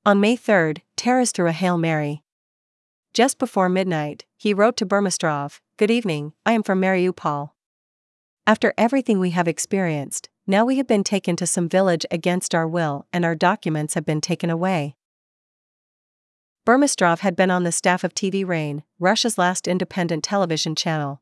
[0.04, 2.24] On May 3, Taras threw a Hail Mary.
[3.12, 7.50] Just before midnight, he wrote to Burmistrov Good evening, I am from Mariupol.
[8.44, 12.66] After everything we have experienced, now we have been taken to some village against our
[12.66, 14.96] will and our documents have been taken away.
[16.64, 21.20] Burmistrov had been on the staff of TV Rain, Russia's last independent television channel.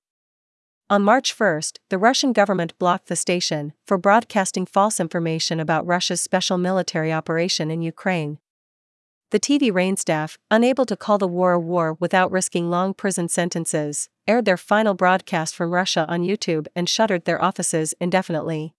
[0.93, 6.21] On March 1, the Russian government blocked the station for broadcasting false information about Russia's
[6.21, 8.39] special military operation in Ukraine.
[9.31, 13.31] The TV Rain staff, unable to call the war a war without risking long prison
[13.31, 18.75] sentences, aired their final broadcast from Russia on YouTube and shuttered their offices indefinitely.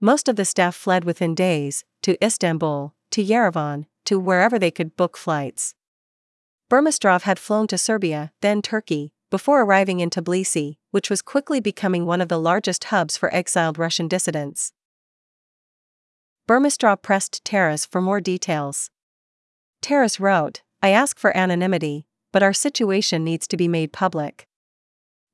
[0.00, 4.96] Most of the staff fled within days, to Istanbul, to Yerevan, to wherever they could
[4.96, 5.74] book flights.
[6.70, 12.06] Burmistrov had flown to Serbia, then Turkey, before arriving in Tbilisi, which was quickly becoming
[12.06, 14.72] one of the largest hubs for exiled Russian dissidents.
[16.46, 18.90] Burmistrov pressed Taras for more details.
[19.82, 24.46] Taras wrote, I ask for anonymity, but our situation needs to be made public.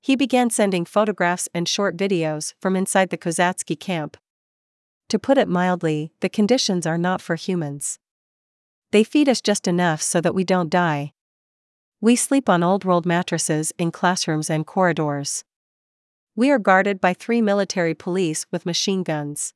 [0.01, 4.17] He began sending photographs and short videos from inside the Kozatsky camp.
[5.09, 7.99] To put it mildly, the conditions are not for humans.
[8.91, 11.13] They feed us just enough so that we don't die.
[12.05, 15.43] We sleep on old rolled mattresses in classrooms and corridors.
[16.37, 19.55] We are guarded by three military police with machine guns.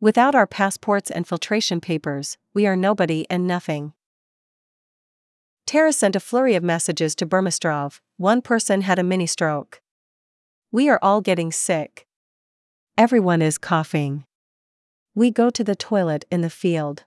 [0.00, 3.92] Without our passports and filtration papers, we are nobody and nothing.
[5.66, 9.82] Tara sent a flurry of messages to Burmistrov, one person had a mini stroke.
[10.70, 12.06] We are all getting sick.
[12.96, 14.24] Everyone is coughing.
[15.12, 17.02] We go to the toilet in the field.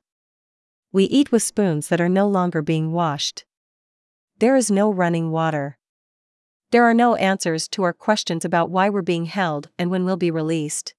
[0.91, 3.45] We eat with spoons that are no longer being washed.
[4.42, 5.78] There is no running water.
[6.72, 10.18] There are no answers to our questions about why we're being held and when we'll
[10.18, 10.96] be released.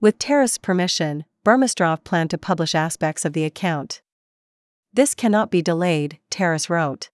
[0.00, 4.02] With Taras' permission, Burmistrov planned to publish aspects of the account.
[4.92, 7.10] This cannot be delayed, Taras wrote.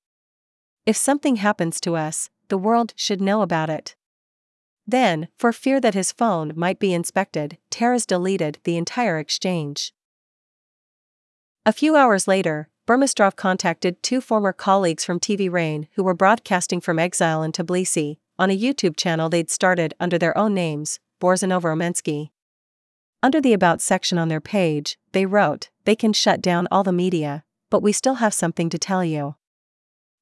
[0.84, 3.97] If something happens to us, the world should know about it.
[4.86, 9.95] Then, for fear that his phone might be inspected, Taras deleted the entire exchange.
[11.64, 16.80] A few hours later, Burmistrov contacted two former colleagues from TV Rain who were broadcasting
[16.80, 21.66] from exile in Tbilisi, on a YouTube channel they'd started under their own names, Borzunova
[21.66, 22.30] Romensky.
[23.22, 26.91] Under the About section on their page, they wrote, They can shut down all the
[26.91, 29.36] media, but we still have something to tell you.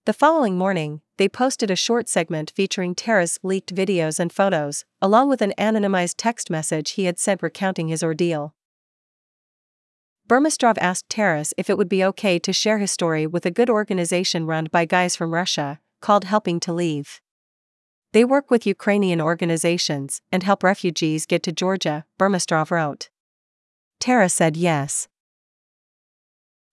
[0.05, 5.31] The following morning, they posted a short segment featuring Taras' leaked videos and photos, along
[5.31, 8.55] with an anonymized text message he had sent recounting his ordeal.
[10.29, 13.71] Burmistrov asked Taras if it would be okay to share his story with a good
[13.71, 17.23] organization run by guys from Russia, called Helping to Leave.
[18.13, 23.09] They work with Ukrainian organizations and help refugees get to Georgia, Burmistrov wrote.
[24.01, 25.09] Taras said yes.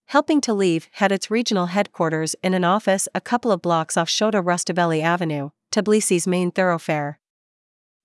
[0.07, 4.09] Helping to Leave had its regional headquarters in an office a couple of blocks off
[4.09, 7.19] Shota Rustaveli Avenue, Tbilisi's main thoroughfare.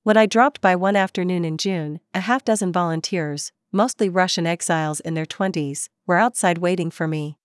[0.04, 5.00] When I dropped by one afternoon in June, a half dozen volunteers, mostly Russian exiles
[5.00, 7.38] in their 20s, were outside waiting for me.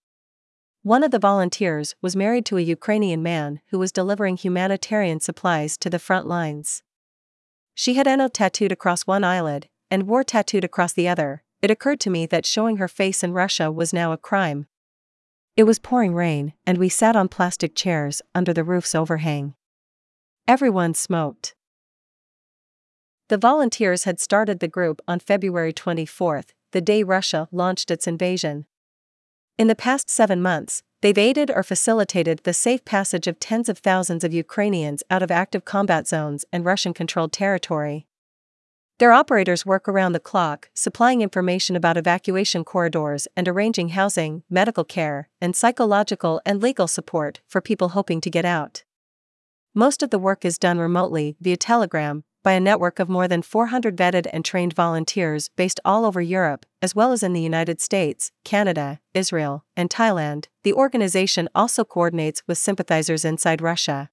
[0.82, 5.78] One of the volunteers was married to a Ukrainian man who was delivering humanitarian supplies
[5.80, 6.84] to the front lines.
[7.74, 11.44] She had Eno tattooed across one eyelid and war tattooed across the other.
[11.62, 14.68] It occurred to me that showing her face in Russia was now a crime.
[15.58, 19.56] It was pouring rain, and we sat on plastic chairs under the roof's overhang.
[20.48, 21.55] Everyone smoked.
[23.28, 28.68] The volunteers had started the group on February 24, the day Russia launched its invasion.
[29.58, 33.80] In the past seven months, they've aided or facilitated the safe passage of tens of
[33.80, 38.06] thousands of Ukrainians out of active combat zones and Russian controlled territory.
[39.00, 44.84] Their operators work around the clock, supplying information about evacuation corridors and arranging housing, medical
[44.84, 48.84] care, and psychological and legal support for people hoping to get out.
[49.74, 53.42] Most of the work is done remotely via Telegram, by a network of more than
[53.42, 57.82] 400 vetted and trained volunteers based all over Europe, as well as in the United
[57.82, 60.46] States, Canada, Israel, and Thailand.
[60.64, 64.12] The organization also coordinates with sympathizers inside Russia.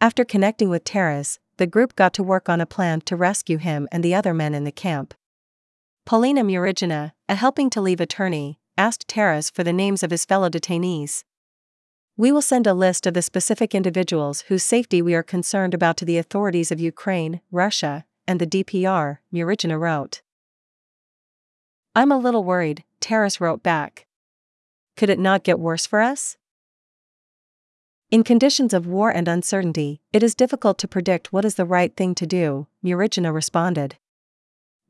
[0.00, 3.86] After connecting with Taras, the group got to work on a plan to rescue him
[3.92, 5.12] and the other men in the camp.
[6.06, 10.48] Polina Murigina, a helping to leave attorney, asked Taras for the names of his fellow
[10.48, 11.24] detainees.
[12.16, 15.96] We will send a list of the specific individuals whose safety we are concerned about
[15.96, 20.22] to the authorities of Ukraine, Russia, and the DPR, Murigina wrote.
[21.96, 24.06] I'm a little worried, Taras wrote back.
[24.96, 26.36] Could it not get worse for us?
[28.12, 31.96] In conditions of war and uncertainty, it is difficult to predict what is the right
[31.96, 33.96] thing to do, Murigina responded.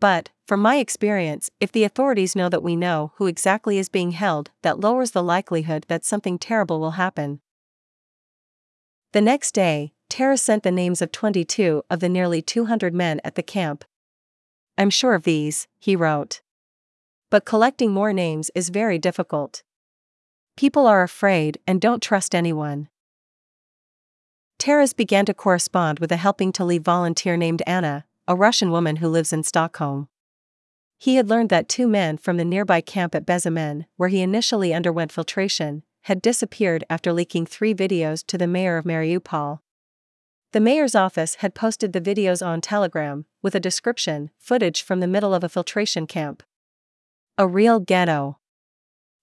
[0.04, 4.10] But, from my experience, if the authorities know that we know who exactly is being
[4.10, 7.40] held, that lowers the likelihood that something terrible will happen.
[9.14, 13.34] The next day, Taras sent the names of 22 of the nearly 200 men at
[13.34, 13.82] the camp.
[14.76, 16.42] I'm sure of these, he wrote.
[17.30, 19.62] But collecting more names is very difficult.
[20.54, 22.90] People are afraid and don't trust anyone.
[24.58, 28.96] Taras began to correspond with a helping to leave volunteer named Anna, a Russian woman
[28.96, 30.08] who lives in Stockholm.
[30.96, 34.72] He had learned that two men from the nearby camp at Bezimenne, where he initially
[34.72, 39.58] underwent filtration, had disappeared after leaking three videos to the mayor of Mariupol.
[40.52, 45.06] The mayor's office had posted the videos on Telegram, with a description footage from the
[45.06, 46.42] middle of a filtration camp.
[47.36, 48.38] A real ghetto.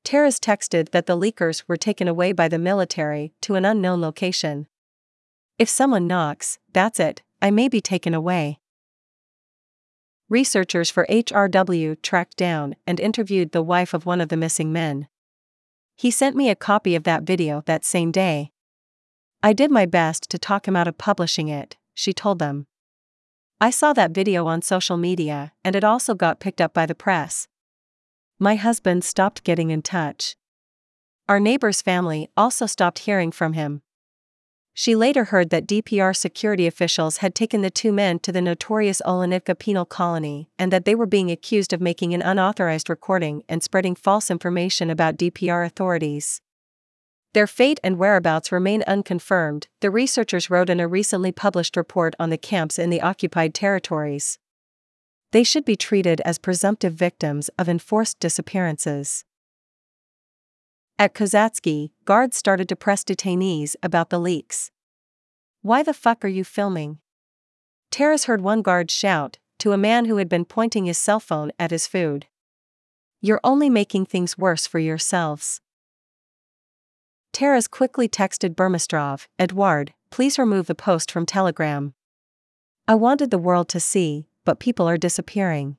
[0.03, 4.67] Taras texted that the leakers were taken away by the military to an unknown location.
[5.57, 8.59] If someone knocks, that's it, I may be taken away
[10.31, 15.07] researchers for HRW tracked down and interviewed the wife of one of the missing men.
[15.97, 18.51] He sent me a copy of that video that same day.
[19.43, 22.65] I did my best to talk him out of publishing it, she told them.
[23.59, 26.95] I saw that video on social media, and it also got picked up by the
[26.95, 27.47] press.
[28.39, 30.35] My husband stopped getting in touch.
[31.27, 33.81] Our neighbor's family also stopped hearing from him.
[34.73, 39.01] She later heard that DPR security officials had taken the two men to the notorious
[39.05, 43.61] Olenivka penal colony and that they were being accused of making an unauthorized recording and
[43.61, 46.41] spreading false information about DPR authorities.
[47.33, 52.29] Their fate and whereabouts remain unconfirmed, the researchers wrote in a recently published report on
[52.29, 54.37] the camps in the occupied territories.
[55.31, 59.23] They should be treated as presumptive victims of enforced disappearances.
[61.01, 64.69] At Kozatsky, guards started to press detainees about the leaks.
[65.63, 66.99] Why the fuck are you filming?
[67.89, 71.51] Taras heard one guard shout, to a man who had been pointing his cell phone
[71.57, 72.27] at his food.
[73.19, 75.59] You're only making things worse for yourselves.
[77.33, 81.95] Taras quickly texted Burmistrov, Edward, please remove the post from Telegram.
[82.87, 85.77] I wanted the world to see, but people are disappearing.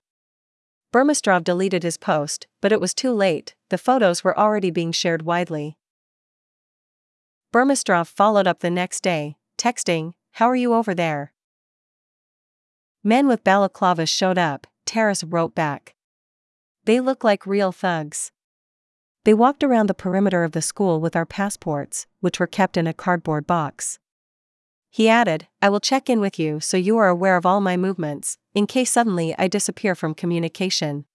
[0.92, 5.22] Burmistrov deleted his post, but it was too late, the photos were already being shared
[5.22, 5.78] widely.
[7.50, 11.32] Burmistrov followed up the next day, texting, How are you over there?
[13.02, 15.94] Men with balaclavas showed up, Taras wrote back.
[16.84, 18.30] They look like real thugs.
[19.24, 22.86] They walked around the perimeter of the school with our passports, which were kept in
[22.86, 23.98] a cardboard box.
[24.94, 27.78] He added, I will check in with you so you are aware of all my
[27.78, 31.06] movements, in case suddenly I disappear from communication.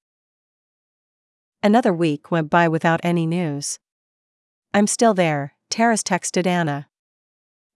[1.62, 3.78] Another week went by without any news.
[4.74, 6.88] I'm still there, Taras texted Anna.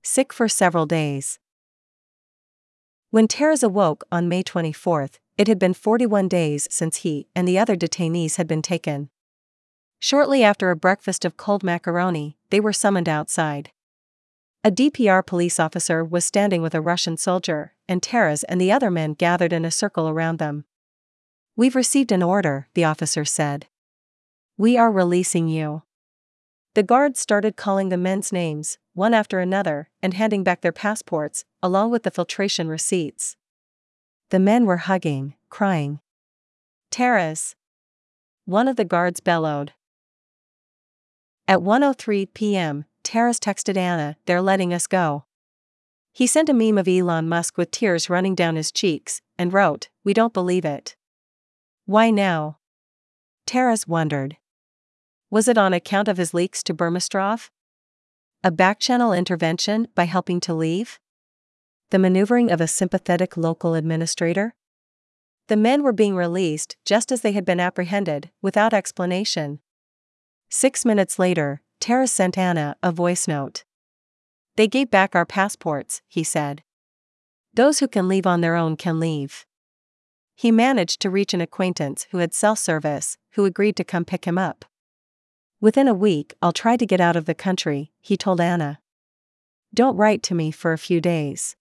[0.02, 1.38] Sick for several days.
[3.12, 7.60] When Taras awoke on May 24, it had been 41 days since he and the
[7.60, 9.12] other detainees had been taken.
[9.99, 13.70] Shortly after a breakfast of cold macaroni, they were summoned outside.
[14.64, 18.91] A DPR police officer was standing with a Russian soldier, and Taras and the other
[18.91, 20.66] men gathered in a circle around them.
[21.55, 23.66] We've received an order, the officer said.
[24.57, 25.82] We are releasing you.
[26.76, 31.43] The guards started calling the men's names, one after another, and handing back their passports,
[31.64, 33.38] along with the filtration receipts.
[34.30, 36.01] The men were hugging, crying.
[36.91, 37.55] Taras!
[38.45, 39.74] One of the guards bellowed.
[41.47, 45.26] At 1:03 p.m., Taras texted Anna, "They're letting us go."
[46.14, 49.89] He sent a meme of Elon Musk with tears running down his cheeks and wrote,
[50.05, 50.95] "We don't believe it."
[51.84, 52.59] Why now?
[53.45, 54.38] Taras wondered.
[55.30, 57.51] Was it on account of his leaks to Burmistrov?
[58.45, 60.97] A backchannel intervention by helping to leave?
[61.89, 64.55] The maneuvering of a sympathetic local administrator?
[65.47, 69.59] The men were being released just as they had been apprehended, without explanation.
[70.49, 73.66] Six minutes later, Taras sent Anna a voice note.
[74.56, 76.62] They gave back our passports, he said.
[77.54, 79.46] Those who can leave on their own can leave.
[80.36, 84.26] He managed to reach an acquaintance who had cell service, who agreed to come pick
[84.26, 84.64] him up.
[85.60, 88.80] Within a week, I'll try to get out of the country, he told Anna.
[89.74, 91.56] Don't write to me for a few days.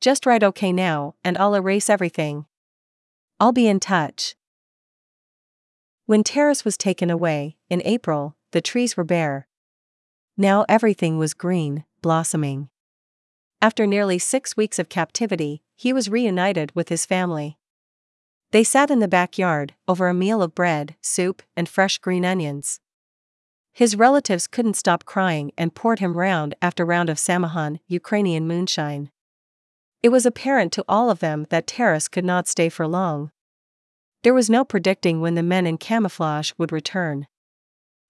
[0.00, 2.46] Just write okay now, and I'll erase everything.
[3.40, 4.36] I'll be in touch.
[6.06, 9.48] When Taras was taken away, in April, the trees were bare.
[10.36, 12.68] Now everything was green, blossoming.
[13.60, 17.58] After nearly six weeks of captivity, he was reunited with his family.
[18.52, 22.78] They sat in the backyard, over a meal of bread, soup, and fresh green onions.
[23.72, 29.10] His relatives couldn't stop crying and poured him round after round of samohon, Ukrainian moonshine.
[30.00, 33.32] It was apparent to all of them that Taras could not stay for long.
[34.22, 37.26] There was no predicting when the men in camouflage would return.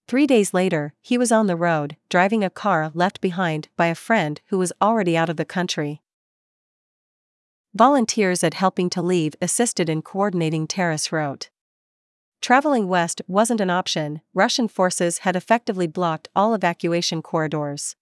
[0.07, 3.94] Three days later, he was on the road, driving a car left behind by a
[3.94, 6.02] friend who was already out of the country.
[7.74, 11.48] Volunteers at Helping to Leave assisted in coordinating Taras route.
[12.40, 17.96] Traveling west wasn't an option, Russian forces had effectively blocked all evacuation corridors.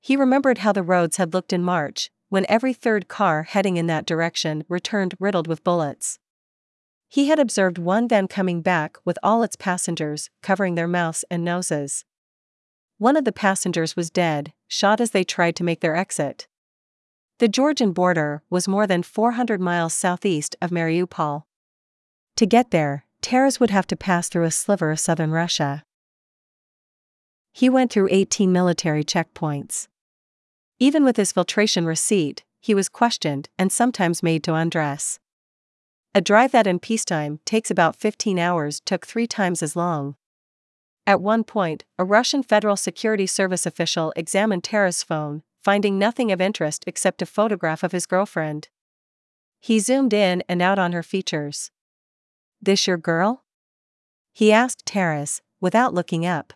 [0.00, 3.88] He remembered how the roads had looked in March, when every third car heading in
[3.88, 6.20] that direction returned riddled with bullets.
[7.08, 11.42] He had observed one van coming back with all its passengers covering their mouths and
[11.42, 12.04] noses.
[12.98, 16.46] One of the passengers was dead, shot as they tried to make their exit.
[17.38, 21.44] The Georgian border was more than 400 miles southeast of Mariupol.
[22.36, 25.84] To get there, Taras would have to pass through a sliver of southern Russia.
[27.52, 29.88] He went through 18 military checkpoints.
[30.78, 35.18] Even with his filtration receipt, he was questioned and sometimes made to undress.
[36.14, 40.16] A drive that in peacetime takes about 15 hours took three times as long.
[41.06, 46.40] At one point, a Russian Federal Security Service official examined Taras' phone, finding nothing of
[46.40, 48.68] interest except a photograph of his girlfriend.
[49.60, 51.70] He zoomed in and out on her features.
[52.60, 53.44] This your girl?
[54.32, 56.52] He asked Taras, without looking up.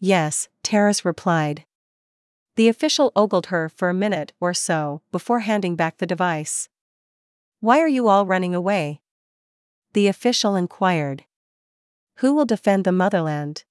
[0.00, 1.64] Yes, Taras replied.
[2.56, 6.68] The official ogled her for a minute or so before handing back the device.
[7.60, 9.00] Why are you all running away?
[9.92, 11.24] The official inquired.
[12.18, 13.64] Who will defend the motherland?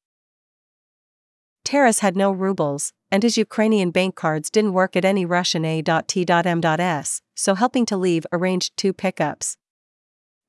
[1.64, 7.22] Taras had no rubles, and his Ukrainian bank cards didn't work at any Russian A.T.M.S,
[7.34, 9.58] so helping to leave arranged two pickups.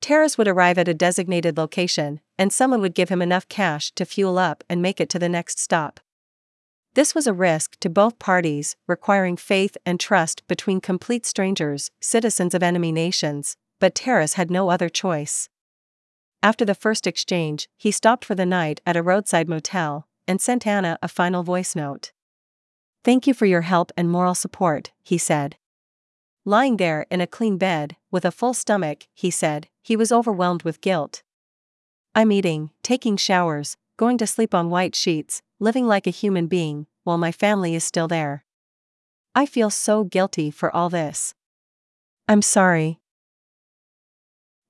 [0.01, 4.05] Taras would arrive at a designated location, and someone would give him enough cash to
[4.05, 6.01] fuel up and make it to the next stop.
[6.99, 12.53] This was a risk to both parties, requiring faith and trust between complete strangers, citizens
[12.53, 15.47] of enemy nations, but Taras had no other choice.
[16.43, 20.67] After the first exchange, he stopped for the night at a roadside motel and sent
[20.67, 22.11] Anna a final voice note.
[23.05, 25.55] Thank you for your help and moral support, he said.
[26.43, 30.63] Lying there in a clean bed, with a full stomach, he said, he was overwhelmed
[30.63, 31.23] with guilt.
[32.13, 36.87] I'm eating, taking showers, going to sleep on white sheets, living like a human being,
[37.03, 38.45] while my family is still there.
[39.35, 41.35] I feel so guilty for all this.
[42.27, 42.99] I'm sorry.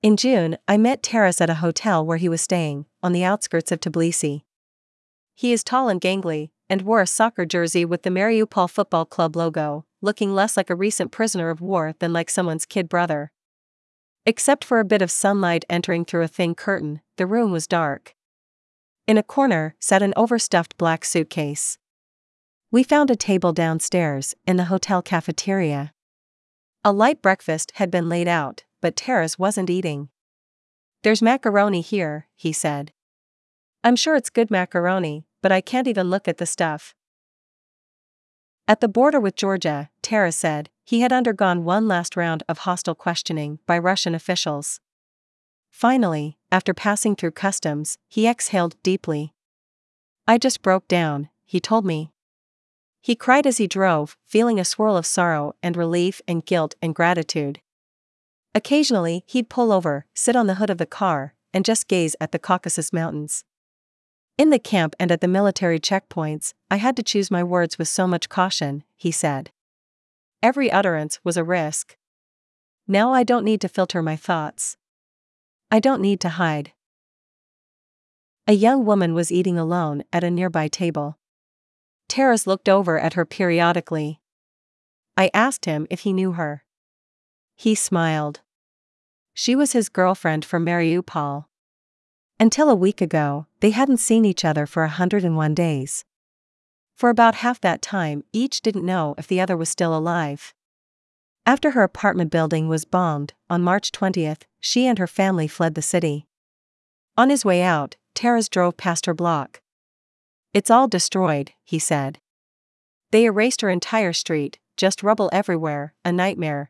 [0.02, 3.72] In June, I met Taras at a hotel where he was staying, on the outskirts
[3.72, 4.44] of Tbilisi.
[5.36, 9.36] He is tall and gangly, and wore a soccer jersey with the Mariupol Football Club
[9.36, 13.32] logo, looking less like a recent prisoner of war than like someone's kid brother.
[14.26, 18.16] Except for a bit of sunlight entering through a thin curtain, the room was dark.
[19.10, 21.80] In a corner sat an overstuffed black suitcase.
[22.70, 25.94] We found a table downstairs, in the hotel cafeteria.
[26.84, 30.10] A light breakfast had been laid out, but Taras wasn't eating.
[31.02, 32.92] There's macaroni here, he said.
[33.84, 36.94] I'm sure it's good macaroni, but I can't even look at the stuff.
[38.68, 42.94] At the border with Georgia, Taras said, he had undergone one last round of hostile
[42.94, 44.80] questioning by Russian officials.
[45.80, 49.34] Finally, after passing through customs, he exhaled deeply.
[50.28, 52.12] I just broke down, he told me.
[53.02, 56.94] He cried as he drove, feeling a swirl of sorrow and relief and guilt and
[56.94, 57.62] gratitude.
[58.54, 62.34] Occasionally, he'd pull over, sit on the hood of the car, and just gaze at
[62.34, 63.46] the Caucasus Mountains.
[64.38, 67.88] In the camp and at the military checkpoints, I had to choose my words with
[67.88, 69.50] so much caution, he said.
[70.44, 71.96] Every utterance was a risk.
[72.86, 74.76] Now I don't need to filter my thoughts.
[75.72, 76.74] I don't need to hide.
[78.48, 81.20] A young woman was eating alone at a nearby table.
[82.08, 84.20] Taras looked over at her periodically.
[85.16, 86.64] I asked him if he knew her.
[87.56, 88.42] He smiled.
[89.36, 91.46] She was his girlfriend from Mariupol.
[92.40, 96.04] Until a week ago, they hadn't seen each other for 101 days.
[96.96, 100.54] For about half that time, each didn't know if the other was still alive.
[101.50, 105.82] After her apartment building was bombed, on March 20th, she and her family fled the
[105.82, 106.28] city.
[107.18, 109.60] On his way out, Taras drove past her block.
[110.54, 112.20] It's all destroyed, he said.
[113.10, 116.70] They erased her entire street, just rubble everywhere, a nightmare.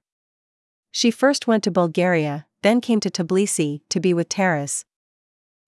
[0.92, 4.86] She first went to Bulgaria, then came to Tbilisi to be with Taras.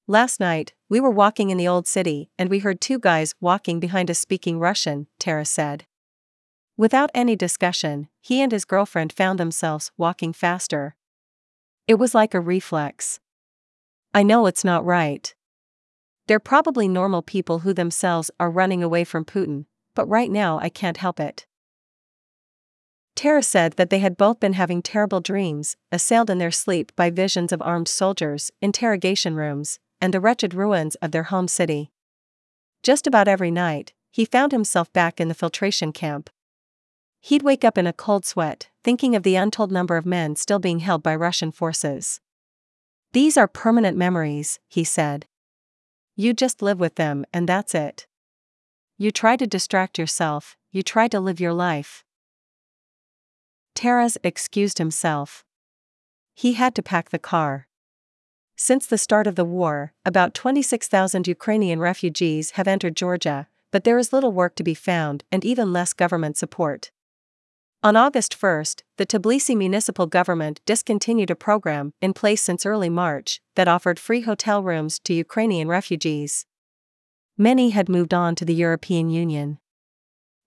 [0.07, 3.81] Last night, we were walking in the old city and we heard two guys walking
[3.81, 5.85] behind us speaking Russian, Taras said.
[6.81, 10.95] Without any discussion, he and his girlfriend found themselves walking faster.
[11.87, 13.19] It was like a reflex.
[14.15, 15.31] I know it's not right.
[16.25, 20.69] They're probably normal people who themselves are running away from Putin, but right now I
[20.69, 21.45] can't help it.
[23.15, 27.11] Tara said that they had both been having terrible dreams, assailed in their sleep by
[27.11, 31.91] visions of armed soldiers, interrogation rooms, and the wretched ruins of their home city.
[32.81, 36.31] Just about every night, he found himself back in the filtration camp.
[37.23, 40.59] He'd wake up in a cold sweat, thinking of the untold number of men still
[40.59, 42.19] being held by Russian forces.
[43.13, 45.27] These are permanent memories, he said.
[46.15, 48.07] You just live with them and that's it.
[48.97, 52.03] You try to distract yourself, you try to live your life.
[53.75, 55.45] Taras excused himself.
[56.33, 57.67] He had to pack the car.
[58.55, 63.97] Since the start of the war, about 26,000 Ukrainian refugees have entered Georgia, but there
[63.97, 66.91] is little work to be found and even less government support.
[67.83, 68.63] On August 1,
[68.97, 74.21] the Tbilisi municipal government discontinued a program in place since early March that offered free
[74.21, 76.45] hotel rooms to Ukrainian refugees.
[77.39, 79.57] Many had moved on to the European Union.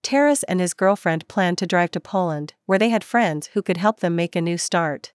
[0.01, 3.77] Taras and his girlfriend planned to drive to Poland, where they had friends who could
[3.77, 5.11] help them make a new start.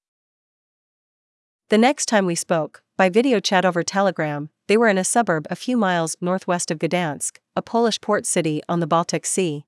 [1.70, 5.46] The next time we spoke, by video chat over Telegram, they were in a suburb
[5.48, 9.64] a few miles northwest of Gdansk, a Polish port city on the Baltic Sea.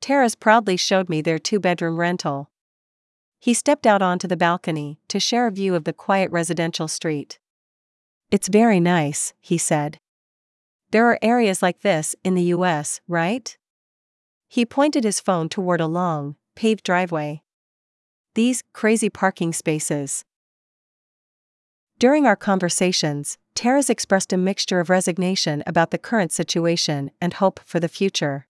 [0.00, 2.50] Taras proudly showed me their two bedroom rental.
[3.40, 7.38] He stepped out onto the balcony to share a view of the quiet residential street.
[8.30, 9.98] It's very nice, he said.
[10.90, 13.56] There are areas like this in the US, right?
[14.48, 17.42] He pointed his phone toward a long, paved driveway.
[18.34, 20.24] These crazy parking spaces.
[21.98, 27.60] During our conversations, Taras expressed a mixture of resignation about the current situation and hope
[27.64, 28.46] for the future.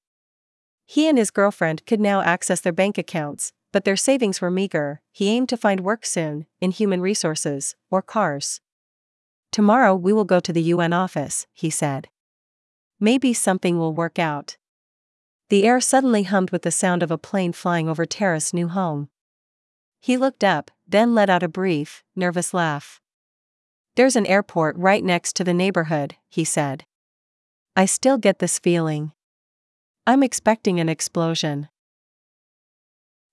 [0.86, 5.00] He and his girlfriend could now access their bank accounts, but their savings were meager.
[5.10, 8.60] He aimed to find work soon, in human resources, or cars.
[9.50, 12.08] Tomorrow we will go to the UN office, he said.
[13.00, 14.56] Maybe something will work out.
[15.48, 19.08] The air suddenly hummed with the sound of a plane flying over Taras' new home.
[20.00, 23.00] He looked up, then let out a brief, nervous laugh.
[23.96, 26.84] There's an airport right next to the neighborhood, he said.
[27.76, 29.12] I still get this feeling.
[30.06, 31.68] I'm expecting an explosion.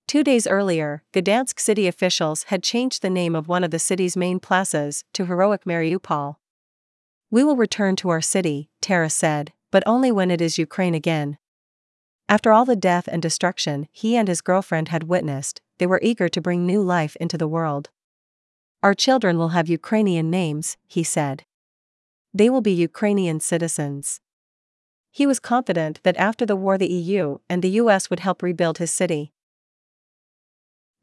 [0.08, 4.16] Two days earlier, Gdansk city officials had changed the name of one of the city's
[4.16, 6.36] main plazas to Heroic Mariupol.
[7.30, 11.36] We will return to our city, Tara said, but only when it is Ukraine again.
[12.26, 16.30] After all the death and destruction he and his girlfriend had witnessed, they were eager
[16.30, 17.90] to bring new life into the world.
[18.82, 21.44] Our children will have Ukrainian names, he said.
[22.32, 24.22] They will be Ukrainian citizens.
[25.14, 28.78] He was confident that after the war the EU and the US would help rebuild
[28.78, 29.34] his city.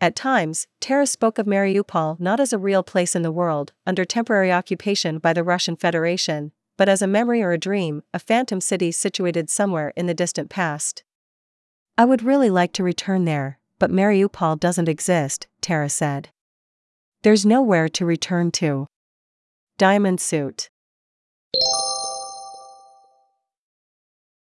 [0.02, 4.04] At times, Taras spoke of Mariupol not as a real place in the world, under
[4.06, 8.62] temporary occupation by the Russian Federation, but as a memory or a dream, a phantom
[8.62, 11.04] city situated somewhere in the distant past.
[11.96, 16.30] I would really like to return there, but Mariupol doesn't exist, Taras said.
[17.22, 18.88] There's nowhere to return to.
[19.78, 20.70] Diamond suit.